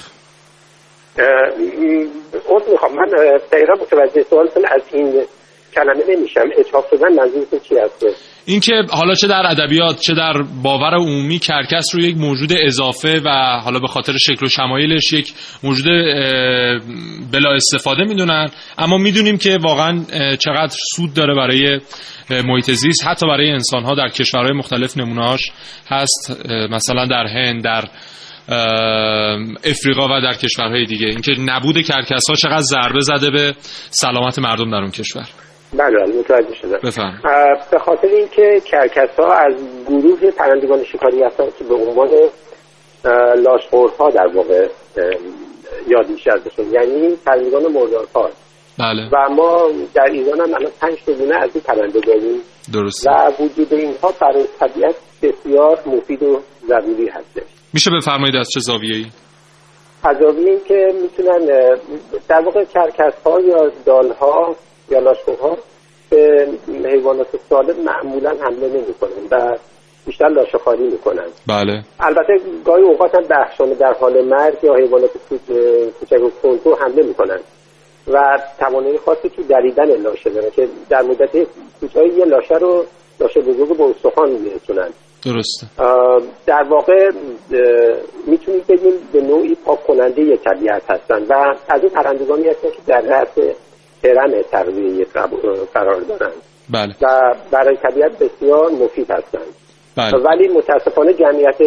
[2.50, 2.96] عذر می‌خوام.
[2.96, 3.06] من
[3.52, 5.24] دقیقا متوجه سوالتون از این
[5.76, 6.50] کلمه نمیشم.
[6.58, 11.95] اجحاف شدن منظورتون چی هست؟ اینکه حالا چه در ادبیات چه در باور عمومی کرکس
[11.95, 15.86] رو یک موجود اضافه و حالا به خاطر شکل و شمایلش یک موجود
[17.32, 18.49] بلا استفاده می‌دونن.
[18.77, 20.03] اما می‌دونیم که واقعا
[20.36, 21.79] چقدر سود داره برای
[22.29, 23.08] محیط زیست.
[23.08, 25.51] حتی برای انسان ها در کشورهای مختلف نمونهاش
[25.88, 26.45] هست.
[26.69, 27.86] مثلا در هند در
[29.63, 31.08] افریقا و در کشورهای دیگه.
[31.08, 33.56] اینکه نبود کرکس ها چقدر ضربه زده به
[33.89, 35.25] سلامت مردم در اون کشور.
[35.78, 36.80] بله بله متوجه شدم.
[37.72, 39.54] به خاطر اینکه کرکس ها از
[39.88, 42.10] گروه پرندگان شکاری هستن که به عنوان
[43.38, 44.68] لاشخورها در واقع
[45.88, 46.66] یاد میشه ازشون.
[46.72, 48.30] یعنی پرندگان مردارها
[48.80, 49.10] بله.
[49.14, 52.42] و ما در ایران هم الان پنج گونه از این پرنده داریم.
[52.74, 53.12] درسته.
[53.12, 57.44] و وجود اینها برای طبیعت بسیار مفید و ضروری هستش.
[57.74, 59.06] میشه بفرمایید از چه زاویه‌ای؟
[60.04, 61.46] از زاویه که می‌تونن
[62.28, 64.56] در واقع کرکس ها یا دال ها
[64.89, 65.58] یا لاشخورها
[66.10, 66.48] به
[66.86, 69.58] حیوانات سالم معمولا حمله نمی‌کنن و
[70.06, 71.28] بیشتر لاشه خاری می‌کنن.
[71.48, 71.84] بله.
[72.00, 72.34] البته
[72.65, 77.39] گاهی اوقات هم بخشانه در حال مرگ یا حیوانات کوچک و کنتو حمله می‌کنن
[78.08, 81.48] و توانایی خاصی که دریدن لاشه دارن که در مدت
[81.80, 82.86] کوتاهی یه لاشه رو
[83.19, 84.89] لاشه بزرگ به استخوان میرسونن.
[85.26, 85.67] درسته.
[86.46, 87.10] در واقع
[88.28, 93.02] می‌تونید بگیم به نوعی پاک کننده طبیعت هستن و از این پرندگانی هستن که در
[93.02, 93.56] رأس
[94.04, 95.06] هرم تغذیه
[95.74, 96.32] قرار دارن.
[96.70, 96.96] بله.
[97.02, 99.54] و برای طبیعت بسیار مفید هستند
[99.98, 100.18] بله.
[100.18, 101.58] ولی متاسفانه جمعیت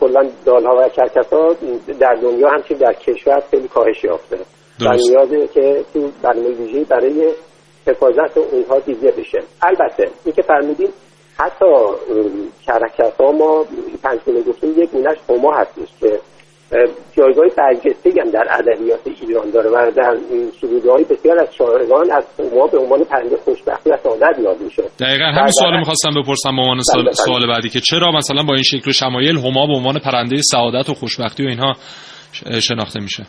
[0.00, 1.56] کلا دالها و کرکس ها
[2.00, 4.38] در دنیا همچنین در کشور خیلی کاهش یافته.
[4.80, 4.92] و.
[4.92, 7.32] نیازه که تو برنامه ویژه‌ای برای
[7.86, 9.38] حفاظت اونها دیده بشه.
[9.62, 10.88] البته این که فرمودین
[11.38, 11.64] حتی
[12.66, 13.64] کرکس ها ما
[14.02, 16.20] پنج گفتیم یک گونهش هما هستش که
[17.16, 20.16] جایگاه برجسته هم در ادبیات ایران داره و در
[21.10, 24.82] بسیار از شاعران از هما به عنوان پرنده خوشبختی و سعادت یاد میشه.
[25.00, 25.78] دقیقا همین سوال.
[25.78, 26.80] می‌خواستم بپرسم به عنوان
[27.12, 30.88] سوال, بعدی که چرا مثلا با این شکل و شمایل هما به عنوان پرنده سعادت
[30.90, 31.72] و خوشبختی و اینها
[32.60, 33.26] شناخته میشه؟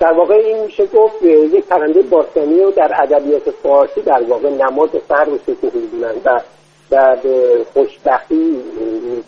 [0.00, 1.22] در واقع این میشه گفت
[1.54, 6.40] یک پرنده باستانی رو در ادبیات فارسی در واقع نماد فر و سکوهی می‌دونن و
[6.90, 8.62] و به خوشبختی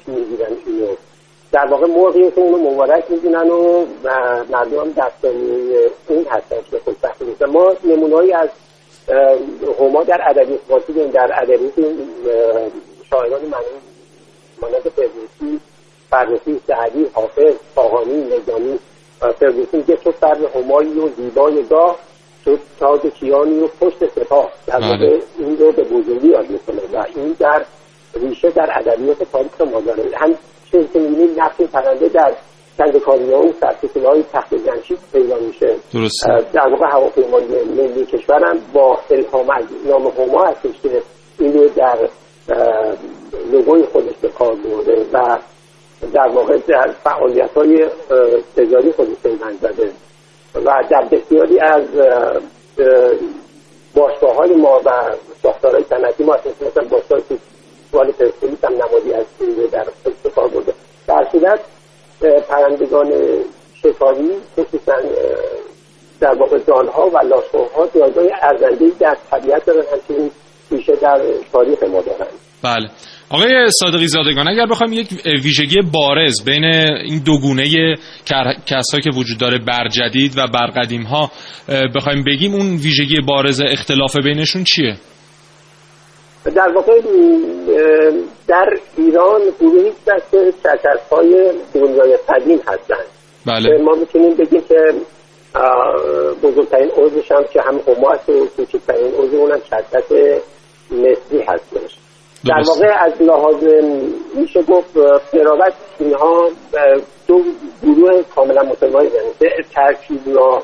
[0.07, 0.87] می‌گیرن اینو.
[1.57, 3.85] در واقع مرغی که اونو مبارک می‌دونن و
[4.51, 5.73] مردم دستانی
[6.09, 8.49] اون هستن که خوشبختی می‌دونن ما نمونهایی از
[9.81, 11.87] هما در ادبیات فارسی داریم در ادبیات اه،
[13.11, 13.41] شاعران
[14.63, 15.61] مانند فردوسی
[16.11, 18.79] فرخی سعدی حافظ خاقانی نظامی
[19.23, 21.97] و فردوسی میگه تو سر همایی و زیبای گاه
[22.45, 24.53] تو تاج کیانی و پشت سپاه.
[24.67, 24.91] در بله.
[24.91, 27.65] واقع این رو به بزرگی یاد می‌کنه و این در
[28.15, 30.35] ریشه در ادبیات تاریخ ما داره هم
[30.73, 32.35] چه که می‌بینیم نقش پرنده در
[32.79, 35.77] کندکاری ها و سرسکل های تخت جمشید پیدا میشه.
[36.53, 41.03] در واقع هواپیمای ملی کشورم با الهام از نام هما هستش که
[41.39, 42.09] این رو در
[43.53, 45.39] لوگوی خودش به کار برده و
[46.13, 47.89] در واقع در فعالیت های
[48.57, 49.91] تجاری خودش پیوند زده.
[50.55, 51.85] و در بسیاری از
[53.95, 54.91] باشگاه های ما و
[55.43, 57.21] ساختارهای صنعتی ما مثلا باشگاه
[57.91, 59.87] فوتبال پرسپولیس هم نمادی از رو در
[60.35, 60.73] کار برده
[61.07, 61.61] در صورت
[62.49, 63.13] پرندگان
[63.83, 64.93] شکاری خصوصا
[66.21, 70.31] در واقع دانها و لاشخورها جایگاه ارزندهای در طبیعت دارن همچنین
[70.71, 71.21] ریشه در
[71.53, 72.27] تاریخ ما دارن.
[72.63, 72.89] بله.
[73.31, 75.09] آقای صادقی زادگان اگر بخوایم یک
[75.45, 77.65] ویژگی بارز بین این دو گونه
[78.67, 81.31] کسایی که وجود داره برجدید و برقدیم ها
[81.95, 84.97] بخوایم بگیم اون ویژگی بارز اختلاف بینشون چیه؟
[86.55, 87.01] در واقع
[88.49, 93.07] در ایران گروهی که چکس های دنیای قدیم هستند.
[93.47, 93.83] بله.
[93.83, 94.95] ما می‌تونیم بگیم که
[96.43, 100.13] بزرگترین عضوش هم که هم هما هست و کوچکترین عضو اونم چکس
[100.91, 101.99] مصری هستش.
[102.47, 102.63] در.
[102.67, 103.65] واقع از لحاظ
[104.35, 104.97] میشه گفت
[105.33, 106.49] قرابت اینها
[107.29, 107.43] دو
[107.83, 109.13] گروه کاملا متمایز
[109.75, 110.63] ترکیب یا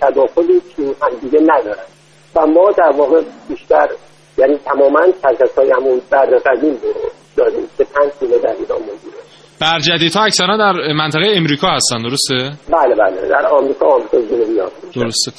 [0.00, 1.84] تداخلی تو همدیگه ندارن.
[2.36, 3.88] و ما در واقع بیشتر
[4.40, 7.66] یعنی تماما چکس های همون در قدیم رو داریم.
[7.78, 9.20] که پنج گونه در ایران موجوده
[9.60, 10.12] برجدید.
[10.12, 12.34] ها اکثرا در منطقه امریکا هستن درسته؟
[12.72, 13.28] بله بله.
[13.28, 14.60] در آمریکا آمریکا جنوبی
[14.94, 15.32] درسته.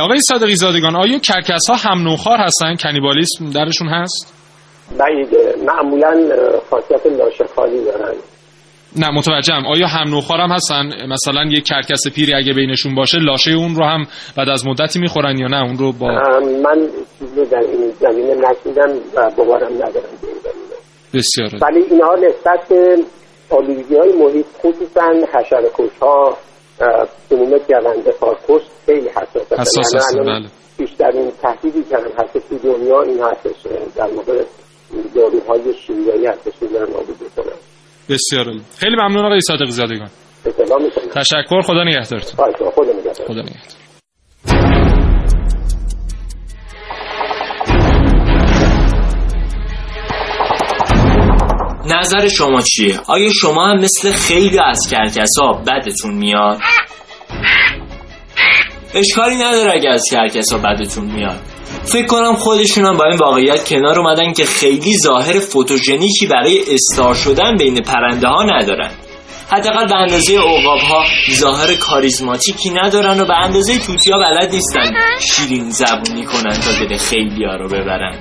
[0.00, 4.34] آقای صادقی زادگان آیا کرکس ها هم نوخار هستن؟ کنیبالیسم درشون هست؟
[4.98, 5.28] بعید
[5.66, 6.36] معمولا
[6.70, 8.14] خاصیت لاشخاری دارن.
[8.98, 9.66] نه متوجهم.
[9.66, 13.84] آیا هم نوخوار هم هستن؟ مثلا یک کرکس پیری اگه بینشون باشه لاشه اون رو
[13.84, 16.06] هم بعد از مدتی می‌خورن یا نه؟ اون رو با
[16.64, 16.88] من
[17.18, 20.56] چیزی در این زمینه نشیدم و باورم ندارم این
[21.14, 22.96] بسیار ولی اینها نسبت به
[23.50, 26.36] آلودگی های محیط خصوصا حشرکش ها
[27.30, 30.48] عموم گونده خارکش خیلی حساس حساس یعنی هستن بله.
[30.78, 33.66] بیشترین تهدیدی که هم هست تو دنیا این هستش
[33.96, 34.46] در مورد
[35.14, 37.18] داروهای شیمیایی هستش دارن نابود
[38.08, 38.62] بسیار عالی.
[38.78, 40.10] خیلی ممنون آقای صادق زادگان.
[41.14, 41.60] تشکر.
[41.60, 42.52] خدا نگهدارتون.
[42.70, 43.26] خدا نگهدار.
[43.26, 43.86] خدا نگهدار.
[51.86, 56.58] نظر شما چیه؟ آیا شما هم مثل خیلی از کرکسا بدتون میاد؟
[58.94, 61.55] اشکالی نداره اگه از کرکسا بدتون میاد.
[61.86, 67.56] فکر کنم خودشونم با این واقعیت کنار اومدن که خیلی ظاهر فوتوژنیکی برای استار شدن
[67.58, 68.90] بین پرنده ها ندارن.
[69.48, 74.92] حداقل به اندازه عقاب ها ظاهر کاریزماتیکی ندارن و به اندازه توتی ها بلد نیستن
[75.20, 78.18] شیرین زبونی کنن تا دل خیلی ها رو ببرن.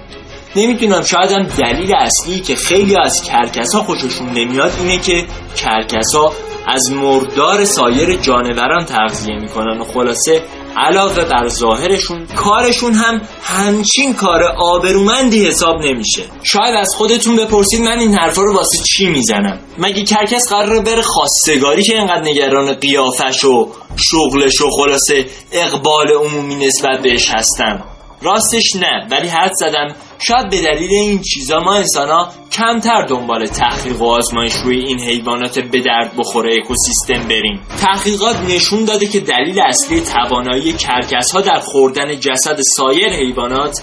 [0.56, 5.26] نمی‌دونم شاید هم دلیل اصلی که خیلی از کرکس ها خوششون نمیاد اینه که
[5.58, 6.34] کرکس ها
[6.68, 10.42] از مردار سایر جانوران تغذیه می‌کنن و خلاصه
[10.78, 16.24] علاوه بر ظاهرشون کارشون هم همچین کار آبرومندی حساب نمیشه.
[16.44, 21.02] شاید از خودتون بپرسید من این حرفا رو واسه چی می‌زنم؟ مگه کرکس قراره بره
[21.02, 27.95] خواستگاری که اینقدر نگران قیافش و شغلش و خلاصه اقبال عمومی نسبت بهش هستی
[28.26, 29.96] راستش نه ولی حدس زدم.
[30.20, 35.60] شاید به دلیل این چیزا ما انسان کمتر دنبال تحقیق و آزمایش روی این حیوانات
[35.60, 37.62] به درد بخور اکوسیستم بریم.
[37.82, 43.82] تحقیقات نشون داده که دلیل اصلی توانایی کرکس ها در خوردن جسد سایر حیوانات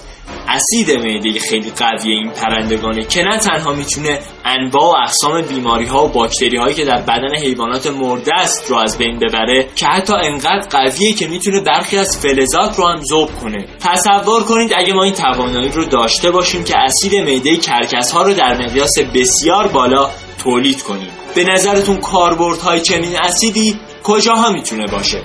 [0.48, 6.04] اسید معده خیلی قوی این پرندگانه که نه تنها می‌تونه انواع و اقسام بیماری ها
[6.04, 10.12] و باکتری هایی که در بدن حیوانات مرده است رو از بین ببره که حتی
[10.12, 13.66] انقدر قویه که می‌تونه برخی از فلزات رو هم ذوب کنه.
[13.80, 18.34] تصور کنید اگه ما این توانایی رو داشته باشیم که اسید معده کرکس ها رو
[18.34, 20.10] در مقیاس بسیار بالا
[20.42, 21.08] تولید کنیم.
[21.34, 25.22] به نظرتون کاربردهای چنین اسیدی کجاها می‌تونه باشه؟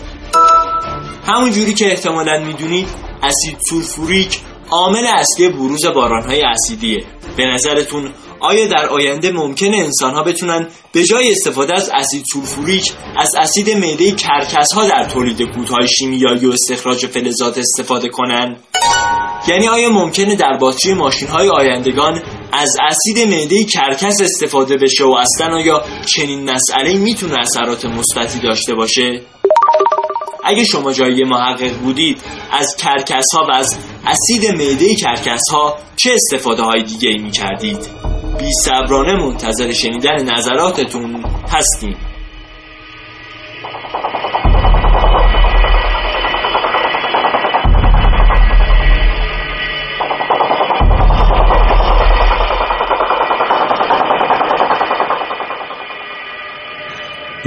[1.28, 2.88] همون جوری که احتمالا می‌دونید
[3.24, 4.40] اسید سولفوریک
[4.72, 7.06] عامل اصلی بروز بارانهای اسیدیه
[7.38, 12.94] به نظرتون آیا در آینده ممکنه انسان ها بتونن به جای استفاده از اسید سولفوریک
[13.18, 18.58] از اسید معده کرکس ها در تولید کودهای شیمیایی و استخراج فلزات استفاده کنن؟
[19.48, 25.12] یعنی آیا ممکنه در باتری ماشین های آیندگان از اسید معده کرکس استفاده بشه و
[25.12, 29.22] اصلا آیا چنین مسئله می‌تونه اثرات مثبتی داشته باشه؟
[30.44, 33.78] اگه شما جای محقق بودید از کرکس ها و از
[34.08, 37.80] اسید معده کرکس ها چه استفاده های دیگه ای می کردید؟
[38.40, 38.52] بی
[39.12, 41.98] منتظر شنیدن نظراتتون هستیم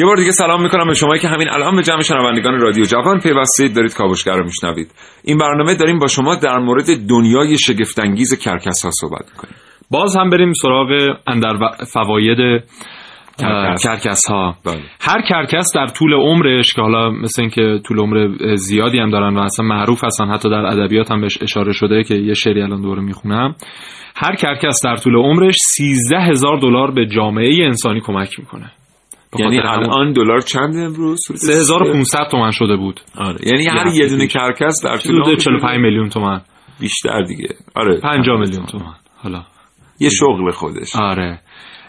[0.01, 3.20] یه بار دیگه سلام می‌کنم به شما که همین الان به جمع شنوندگان رادیو جوان
[3.20, 4.90] پیوستید دارید کاوشگر رو میشنوید.
[5.24, 9.55] این برنامه داریم با شما در مورد دنیای شگفتانگیز کرکس ها صحبت می‌کنیم.
[9.90, 11.53] باز هم بریم سراغ اندر
[11.92, 12.62] فواید
[13.38, 13.82] کرکس.
[13.82, 14.20] کرکس.
[14.28, 14.80] ها بله.
[15.01, 19.40] هر کرکس در طول عمرش که حالا مثل اینکه طول عمر زیادی هم دارن و
[19.40, 23.02] اصلا معروف هستن حتی در ادبیات هم بهش اشاره شده که یه شعری الان داره
[23.03, 23.55] می‌خونم.
[24.16, 28.70] هر کرکس در طول عمرش 13 هزار دلار به جامعه انسانی کمک می‌کنه.
[29.38, 33.00] یعنی الان دلار چند امروز؟ 3500 تومن شده بود.
[33.18, 33.38] آره.
[33.46, 36.40] یعنی هر یه دونه کرکس در طول حدود عمرش 45 میلیون تومن.
[36.80, 37.48] بیشتر دیگه.
[37.74, 38.00] آره.
[38.00, 38.94] 50 میلیون تومن.
[39.16, 39.42] حالا.
[40.00, 40.96] یه شغل خودش.
[40.96, 41.40] آره.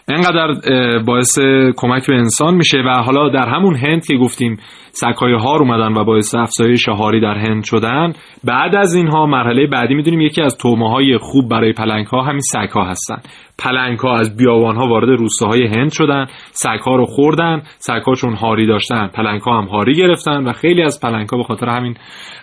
[0.08, 1.38] انقدر اه، باعث
[1.76, 4.56] کمک به انسان میشه و حالا در همون هند که گفتیم
[4.92, 8.12] سگهای هار اومدن و باعث افزایش هاری در هند شدن
[8.44, 12.40] بعد از اینها مرحله بعدی می‌دونیم یکی از تومه های خوب برای پلنگ ها همین
[12.40, 13.16] سگ هستن.
[13.58, 18.14] پلنگ ها از بیابان ها وارد روستاهای هند شدن سگ ها رو خوردن سگ ها
[18.14, 21.68] چون هاری داشتن پلنگ ها هم هاری گرفتن و خیلی از پلنگ ها به خاطر
[21.68, 21.96] همین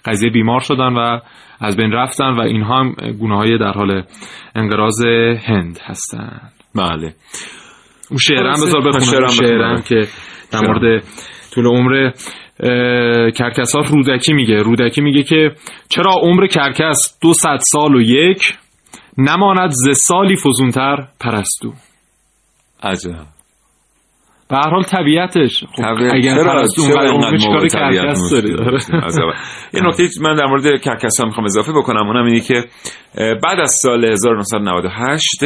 [0.06, 1.20] قضیه بیمار شدن و
[1.62, 4.04] از بین رفتن و اینها هم گونه های در حال
[4.56, 5.06] انقراض
[5.46, 6.59] هند هستن.
[6.76, 7.14] بله
[8.10, 9.82] اون شعرم بذار بخونم شعرم.
[9.82, 10.08] که
[10.52, 10.68] در.
[10.68, 11.04] مورد
[11.52, 15.52] طول عمر اه، کرکس ها رودکی میگه رودکی میگه که
[15.90, 18.58] چرا عمر کرکس دو صد سال و یک
[19.18, 21.74] نماند ز سالی فزونتر پرستو
[22.84, 23.39] عجب
[24.50, 25.64] به هر حال طبیعتش.
[25.64, 29.24] خب طبیعت- اگر چرا- پرستو چرا اونقدر اینقدر عمرش ما کار به طبیعت کرکس؟ عجب.
[29.74, 32.08] یه نکته من در مورد کرکس ها می‌خوام اضافه بکنم.
[32.08, 32.64] اونم اینه که
[33.44, 35.44] بعد از سال 1998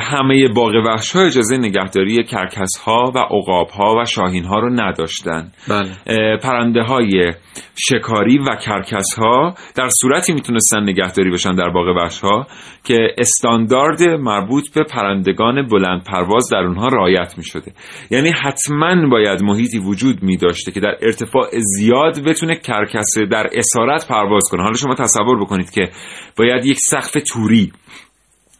[0.00, 4.70] همه باغ وحش ها اجازه نگهداری کرکس ها و عقاب ها و شاهین ها رو
[4.70, 5.50] نداشتن.
[5.68, 6.36] بله.
[6.36, 7.32] پرنده های
[7.78, 12.46] شکاری و کرکس ها در صورتی می‌تونستن نگهداری بشن در باغ وحش ها
[12.84, 17.72] که استاندارد مربوط به پرندگان بلند پرواز در اونها رعایت می‌شده.
[18.10, 24.08] یعنی حتما باید محیطی وجود می داشته که در ارتفاع زیاد بتونه کرکس در اسارت
[24.08, 24.62] پرواز کنه.
[24.62, 25.90] حالا شما تصور بکنید که
[26.36, 27.72] باید یک سقف توری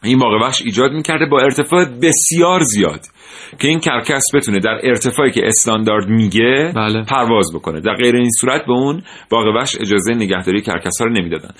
[0.02, 3.00] این باغ وحش ایجاد می‌کرده با ارتفاع بسیار زیاد
[3.58, 7.04] که این کرکس بتونه در ارتفاعی که استاندارد میگه بله.
[7.04, 7.80] پرواز بکنه.
[7.80, 11.50] در غیر این صورت به اون باغ وحش اجازه نگهداری کرکس ها رو نمی‌دادن.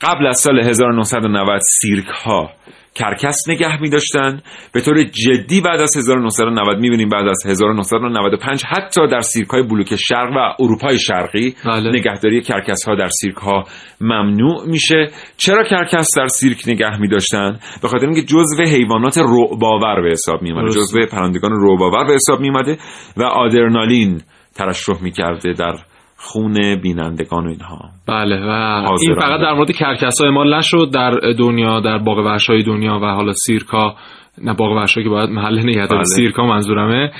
[0.00, 2.50] قبل از سال 1990 سیرک ها
[2.94, 4.40] کرکس نگه می داشتن
[4.72, 9.96] به طور جدی بعد از 1990 می‌بینیم بعد از 1995 حتی در سیرک های بلوک
[9.96, 11.90] شرق و اروپای شرقی بله.
[11.90, 13.64] نگهداری کرکس ها در سیرک ها
[14.00, 20.02] ممنوع میشه چرا کرکس در سیرک نگه می داشتن به خاطر اینکه جزو حیوانات رعباور
[20.02, 20.70] به حساب می اومده.
[20.70, 22.78] جزو پرندگان رعباور به حساب می اومده
[23.16, 24.20] و آدرنالین
[24.54, 25.76] ترشح می‌کرده در
[26.22, 28.50] خون بینندگان و اینها بله و.
[29.00, 32.98] این فقط در مورد کرکس ها اعمال نشد در دنیا در باغ وحش های دنیا
[33.02, 33.94] و حالا سیرکا
[34.38, 36.04] نه باغ وحش که باید محل نگهداری بله.
[36.04, 37.10] سیرکا منظورمه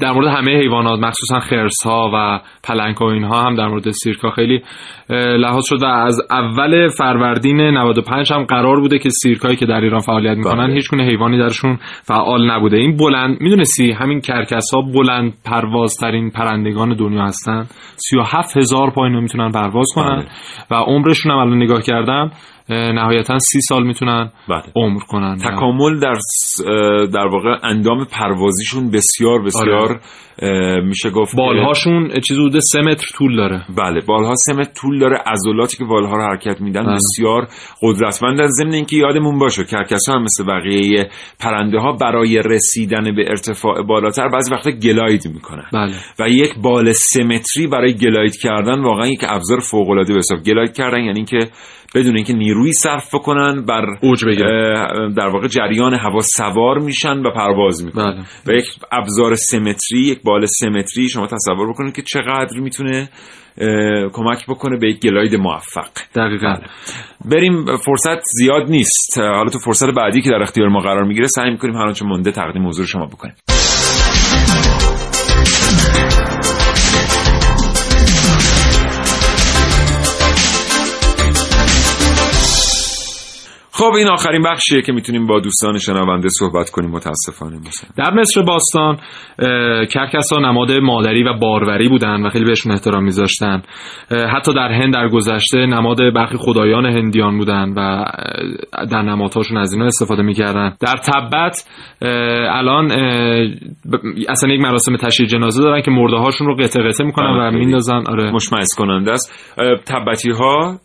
[0.00, 4.30] در مورد همه حیوانات مخصوصا خرس ها و پلنگ و اینها هم در مورد سیرکا
[4.30, 4.62] خیلی
[5.10, 10.00] لحاظ شد و از اول فروردین 95 هم قرار بوده که سیرکایی که در ایران
[10.00, 10.74] فعالیت می‌کنن بله.
[10.74, 16.96] هیچ گونه حیوانی درشون فعال نبوده این بلند می‌دونستی همین کرکس ها بلند پروازترین پرندگان
[16.96, 20.26] دنیا هستن 37 هزار پا اینو می‌تونن پرواز کنن بله.
[20.70, 22.30] و عمرشون هم الان نگاه کردم
[22.70, 24.62] نهایتا سی سال می‌تونن بله.
[24.76, 25.36] عمر کنن.
[25.36, 26.14] تکامل در
[27.06, 30.00] در واقع اندام پروازیشون بسیار بسیار
[30.42, 33.64] اه، میشه گفت بالهاشون چیز حدود سه متر طول داره.
[33.76, 35.18] بله بالها سه متر طول داره.
[35.26, 36.94] عضلاتی که بالها رو حرکت میدن بله.
[36.94, 37.48] بسیار
[37.82, 41.10] قدرتمندن ضمن اینکه یادمون باشه کرکس هم مثل بقیه
[41.40, 45.66] پرنده ها برای رسیدن به ارتفاع بالاتر بعضی وقتا گلاید می‌کنن.
[45.72, 45.94] بله.
[46.20, 50.42] و یک بال سه متری برای گلاید کردن واقعا یک ابزار فوق العاده به حساب
[50.42, 51.38] گلاید کردن یعنی اینکه
[51.94, 55.12] بدون اینکه نیروی صرف بکنن بر اوج بگیرن.
[55.16, 58.24] در واقع جریان هوا سوار میشن و پرواز می‌کنن.
[58.46, 58.56] بله.
[58.56, 63.08] و یک ابزار سه متری یک بال سه متری شما تصور بکنید که چقدر می‌تونه
[64.12, 65.88] کمک بکنه به یک گلاید موفق.
[66.14, 66.56] دقیقا.
[67.24, 69.18] بریم فرصت زیاد نیست.
[69.18, 72.32] حالا تو فرصت بعدی که در اختیار ما قرار می‌گیره سعی می‌کنیم هر آنچه مونده
[72.32, 73.34] تقدیم حضور شما بکنیم.
[83.78, 86.90] خب این آخرین بخشیه که می‌تونیم با دوستان شنونده صحبت کنیم.
[86.90, 88.96] متاسفانه مثلا در مصر باستان
[89.86, 93.62] کرکس ها نماد مادری و باروری بودن و خیلی بهشون احترام میذاشتن.
[94.34, 98.04] حتی در هند در گذشته نماد برخی خدایان هندیان بودن و
[98.90, 100.76] در نمادهاشون از اینا استفاده می‌کردن.
[100.80, 101.68] در تبت
[102.50, 102.92] الان
[104.28, 107.50] اصلا یک مراسم تشییع جنازه دارن که مرده هاشون رو قطعه قطعه می‌کنن و.
[107.50, 108.02] میندازن.
[108.08, 108.30] آره.
[108.32, 109.54] مشمئز کننده است
[109.86, 110.78] تبتی ها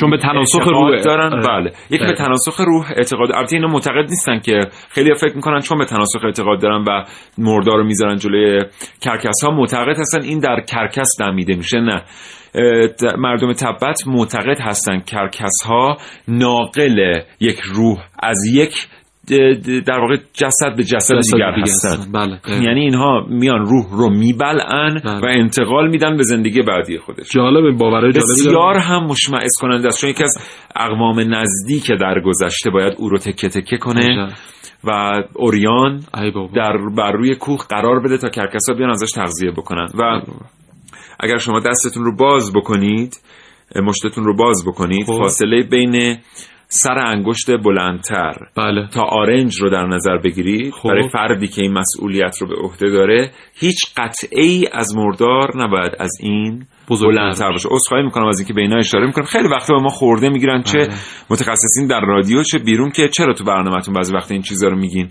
[0.00, 1.32] چون به تناسخ روح- دارن.
[1.32, 1.42] آره.
[1.48, 1.72] بله.
[1.90, 2.24] یک به دقیقا.
[2.24, 6.60] تناسخ روح اعتقاد البته اینا معتقد نیستن که خیلی فکر می‌کنن چون به تناسخ اعتقاد
[6.60, 7.04] دارن و
[7.38, 8.64] مردار رو می‌ذارن جلوی
[9.00, 12.02] کرکس ها معتقد هستن این در کرکس دمیده میشه نه
[13.18, 15.96] مردم تبت معتقد هستن کرکس ها
[16.28, 18.74] ناقل یک روح از یک
[19.86, 22.12] در واقع جسد به جسد, جسد دیگر هستن.
[22.12, 22.40] بله.
[22.62, 25.20] یعنی اینها میان روح رو میبلعن بله.
[25.20, 28.76] و انتقال میدن به زندگی بعدی خودش جالب جالبی بسیار.
[28.76, 30.34] هم مشمئز کننده است چون یکی از
[30.76, 34.28] اقوام نزدیک در گذشته باید او رو تکه تکه کنه.
[34.84, 36.00] و اوریان
[36.54, 40.20] در بر روی کوه قرار بده تا کرکسا بیان ازش تغذیه بکنن و
[41.20, 43.20] اگر شما دستتون رو باز بکنید
[43.76, 45.18] مشتتون رو باز بکنید خب.
[45.18, 46.18] فاصله بین
[46.74, 48.34] سر انگشت بلندتر.
[48.56, 48.88] بله.
[48.94, 50.88] تا آرنج رو در نظر بگیرید خب.
[50.88, 55.92] برای فردی که این مسئولیت رو به عهده داره هیچ قطعه ای از مردار نباید
[55.98, 57.68] از این بلندتر باشه.
[57.68, 59.24] عذرخواهی می‌کنم از اینکه به اینا اشاره می‌کنم.
[59.24, 60.94] خیلی وقتا به ما خورده می‌گیرن چه بله.
[61.30, 65.08] متخصصین در رادیو چه بیرون که چرا تو برنامهتون بعضی وقتا این چیزا رو میگین؟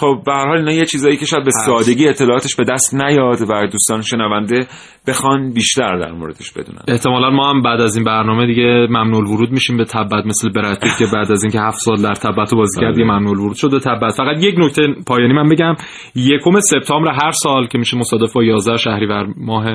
[0.00, 1.50] خب به هر حال اینا یه چیزایی که شاید به.
[1.50, 4.66] سادگی اطلاعاتش به دست نیاد و دوستان شنونده
[5.08, 9.50] بخوان بیشتر در موردش بدونن احتمالا ما هم بعد از این برنامه دیگه ممنوع ورود
[9.50, 12.80] میشیم به تبت مثل برد پیت که بعد از اینکه هفت سال در تبت بازی
[12.80, 12.92] کرد بله.
[12.92, 15.74] دیگه ممنوع ورود شده تبت فقط یک نکته پایانی من بگم
[16.14, 19.66] یکم سپتامبر هر سال که میشه مصادف با 11 شهریور ماه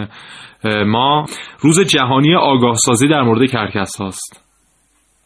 [0.63, 1.25] اه، ما
[1.59, 4.44] روز جهانی آگاه سازی در مورد کرکس هاست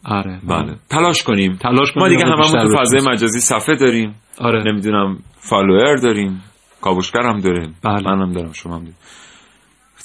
[0.04, 0.76] آره بله.
[0.90, 1.56] تلاش کنیم.
[1.56, 3.00] تلاش کنیم ما دیگه هممون تو فضای.
[3.12, 4.14] مجازی صفحه داریم.
[4.38, 4.72] آره.
[4.72, 6.42] نمی‌دونم follower داریم.
[6.80, 7.74] کاوشگر هم داریم.
[7.84, 8.02] بله.
[8.02, 8.96] منم دارم شما هم داریم.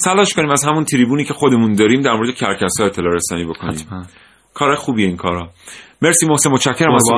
[0.04, 3.74] تلاش کنیم از همون تریبونی که خودمون داریم در مورد کرکس ها اطلاع رسانی بکنیم.
[3.74, 4.04] حتما.
[4.54, 5.50] کار خوبی این کارا.
[6.02, 6.96] مرسی محسن متشکرم.
[6.96, 7.10] از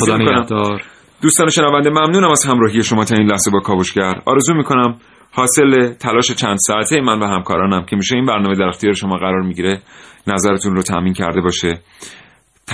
[0.00, 0.82] خدا نگهدار.
[1.22, 4.14] دوستان شنونده ممنونم از همراهی شما تا این لحظه با کاوشگر.
[4.26, 4.96] آرزو می‌کنم
[5.32, 9.42] حاصل تلاش چند ساعته من و همکارانم که میشه این برنامه در اختیار شما قرار
[9.42, 9.80] می‌گیره
[10.26, 11.80] نظرتون رو تامین کرده باشه.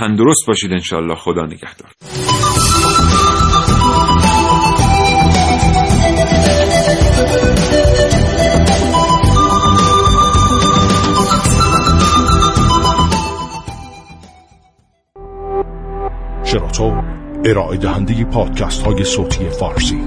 [0.01, 1.91] تندرست باشید انشالله خدا نگهدار.
[16.45, 17.03] شراطو
[17.45, 19.99] ارائه دهنده پادکست های صوتی فارسی.